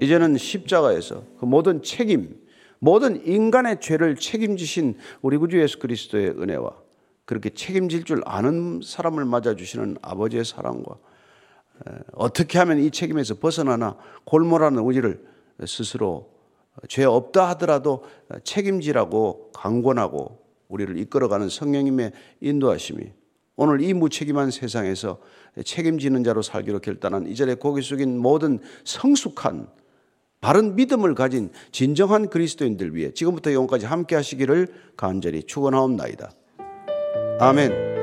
이제는 0.00 0.36
십자가에서 0.36 1.22
그 1.38 1.44
모든 1.44 1.82
책임, 1.82 2.40
모든 2.78 3.24
인간의 3.26 3.80
죄를 3.80 4.16
책임지신 4.16 4.96
우리 5.22 5.36
구주 5.36 5.60
예수 5.60 5.78
그리스도의 5.78 6.30
은혜와 6.30 6.76
그렇게 7.24 7.50
책임질 7.50 8.04
줄 8.04 8.22
아는 8.24 8.80
사람을 8.84 9.24
맞아주시는 9.24 9.98
아버지의 10.02 10.44
사랑과 10.44 10.96
어떻게 12.12 12.58
하면 12.58 12.78
이 12.78 12.90
책임에서 12.90 13.34
벗어나나 13.34 13.96
골몰하는 14.24 14.78
우리를 14.78 15.24
스스로 15.66 16.30
죄 16.88 17.04
없다 17.04 17.48
하더라도 17.50 18.04
책임지라고 18.44 19.50
강권하고 19.52 20.46
우리를 20.68 20.98
이끌어가는 20.98 21.48
성령님의 21.48 22.12
인도하심이 22.40 23.12
오늘 23.56 23.80
이 23.80 23.94
무책임한 23.94 24.50
세상에서 24.50 25.18
책임지는 25.64 26.24
자로 26.24 26.42
살기로 26.42 26.80
결단한 26.80 27.26
이 27.26 27.34
자리에 27.34 27.54
고개 27.54 27.80
숙인 27.80 28.18
모든 28.18 28.60
성숙한 28.84 29.68
바른 30.40 30.76
믿음을 30.76 31.14
가진 31.14 31.50
진정한 31.72 32.28
그리스도인들 32.28 32.94
위해 32.94 33.10
지금부터 33.12 33.52
영원까지 33.52 33.86
함께 33.86 34.14
하시기를 34.14 34.68
간절히 34.96 35.42
축원하옵나이다. 35.42 36.30
아멘. 37.40 37.95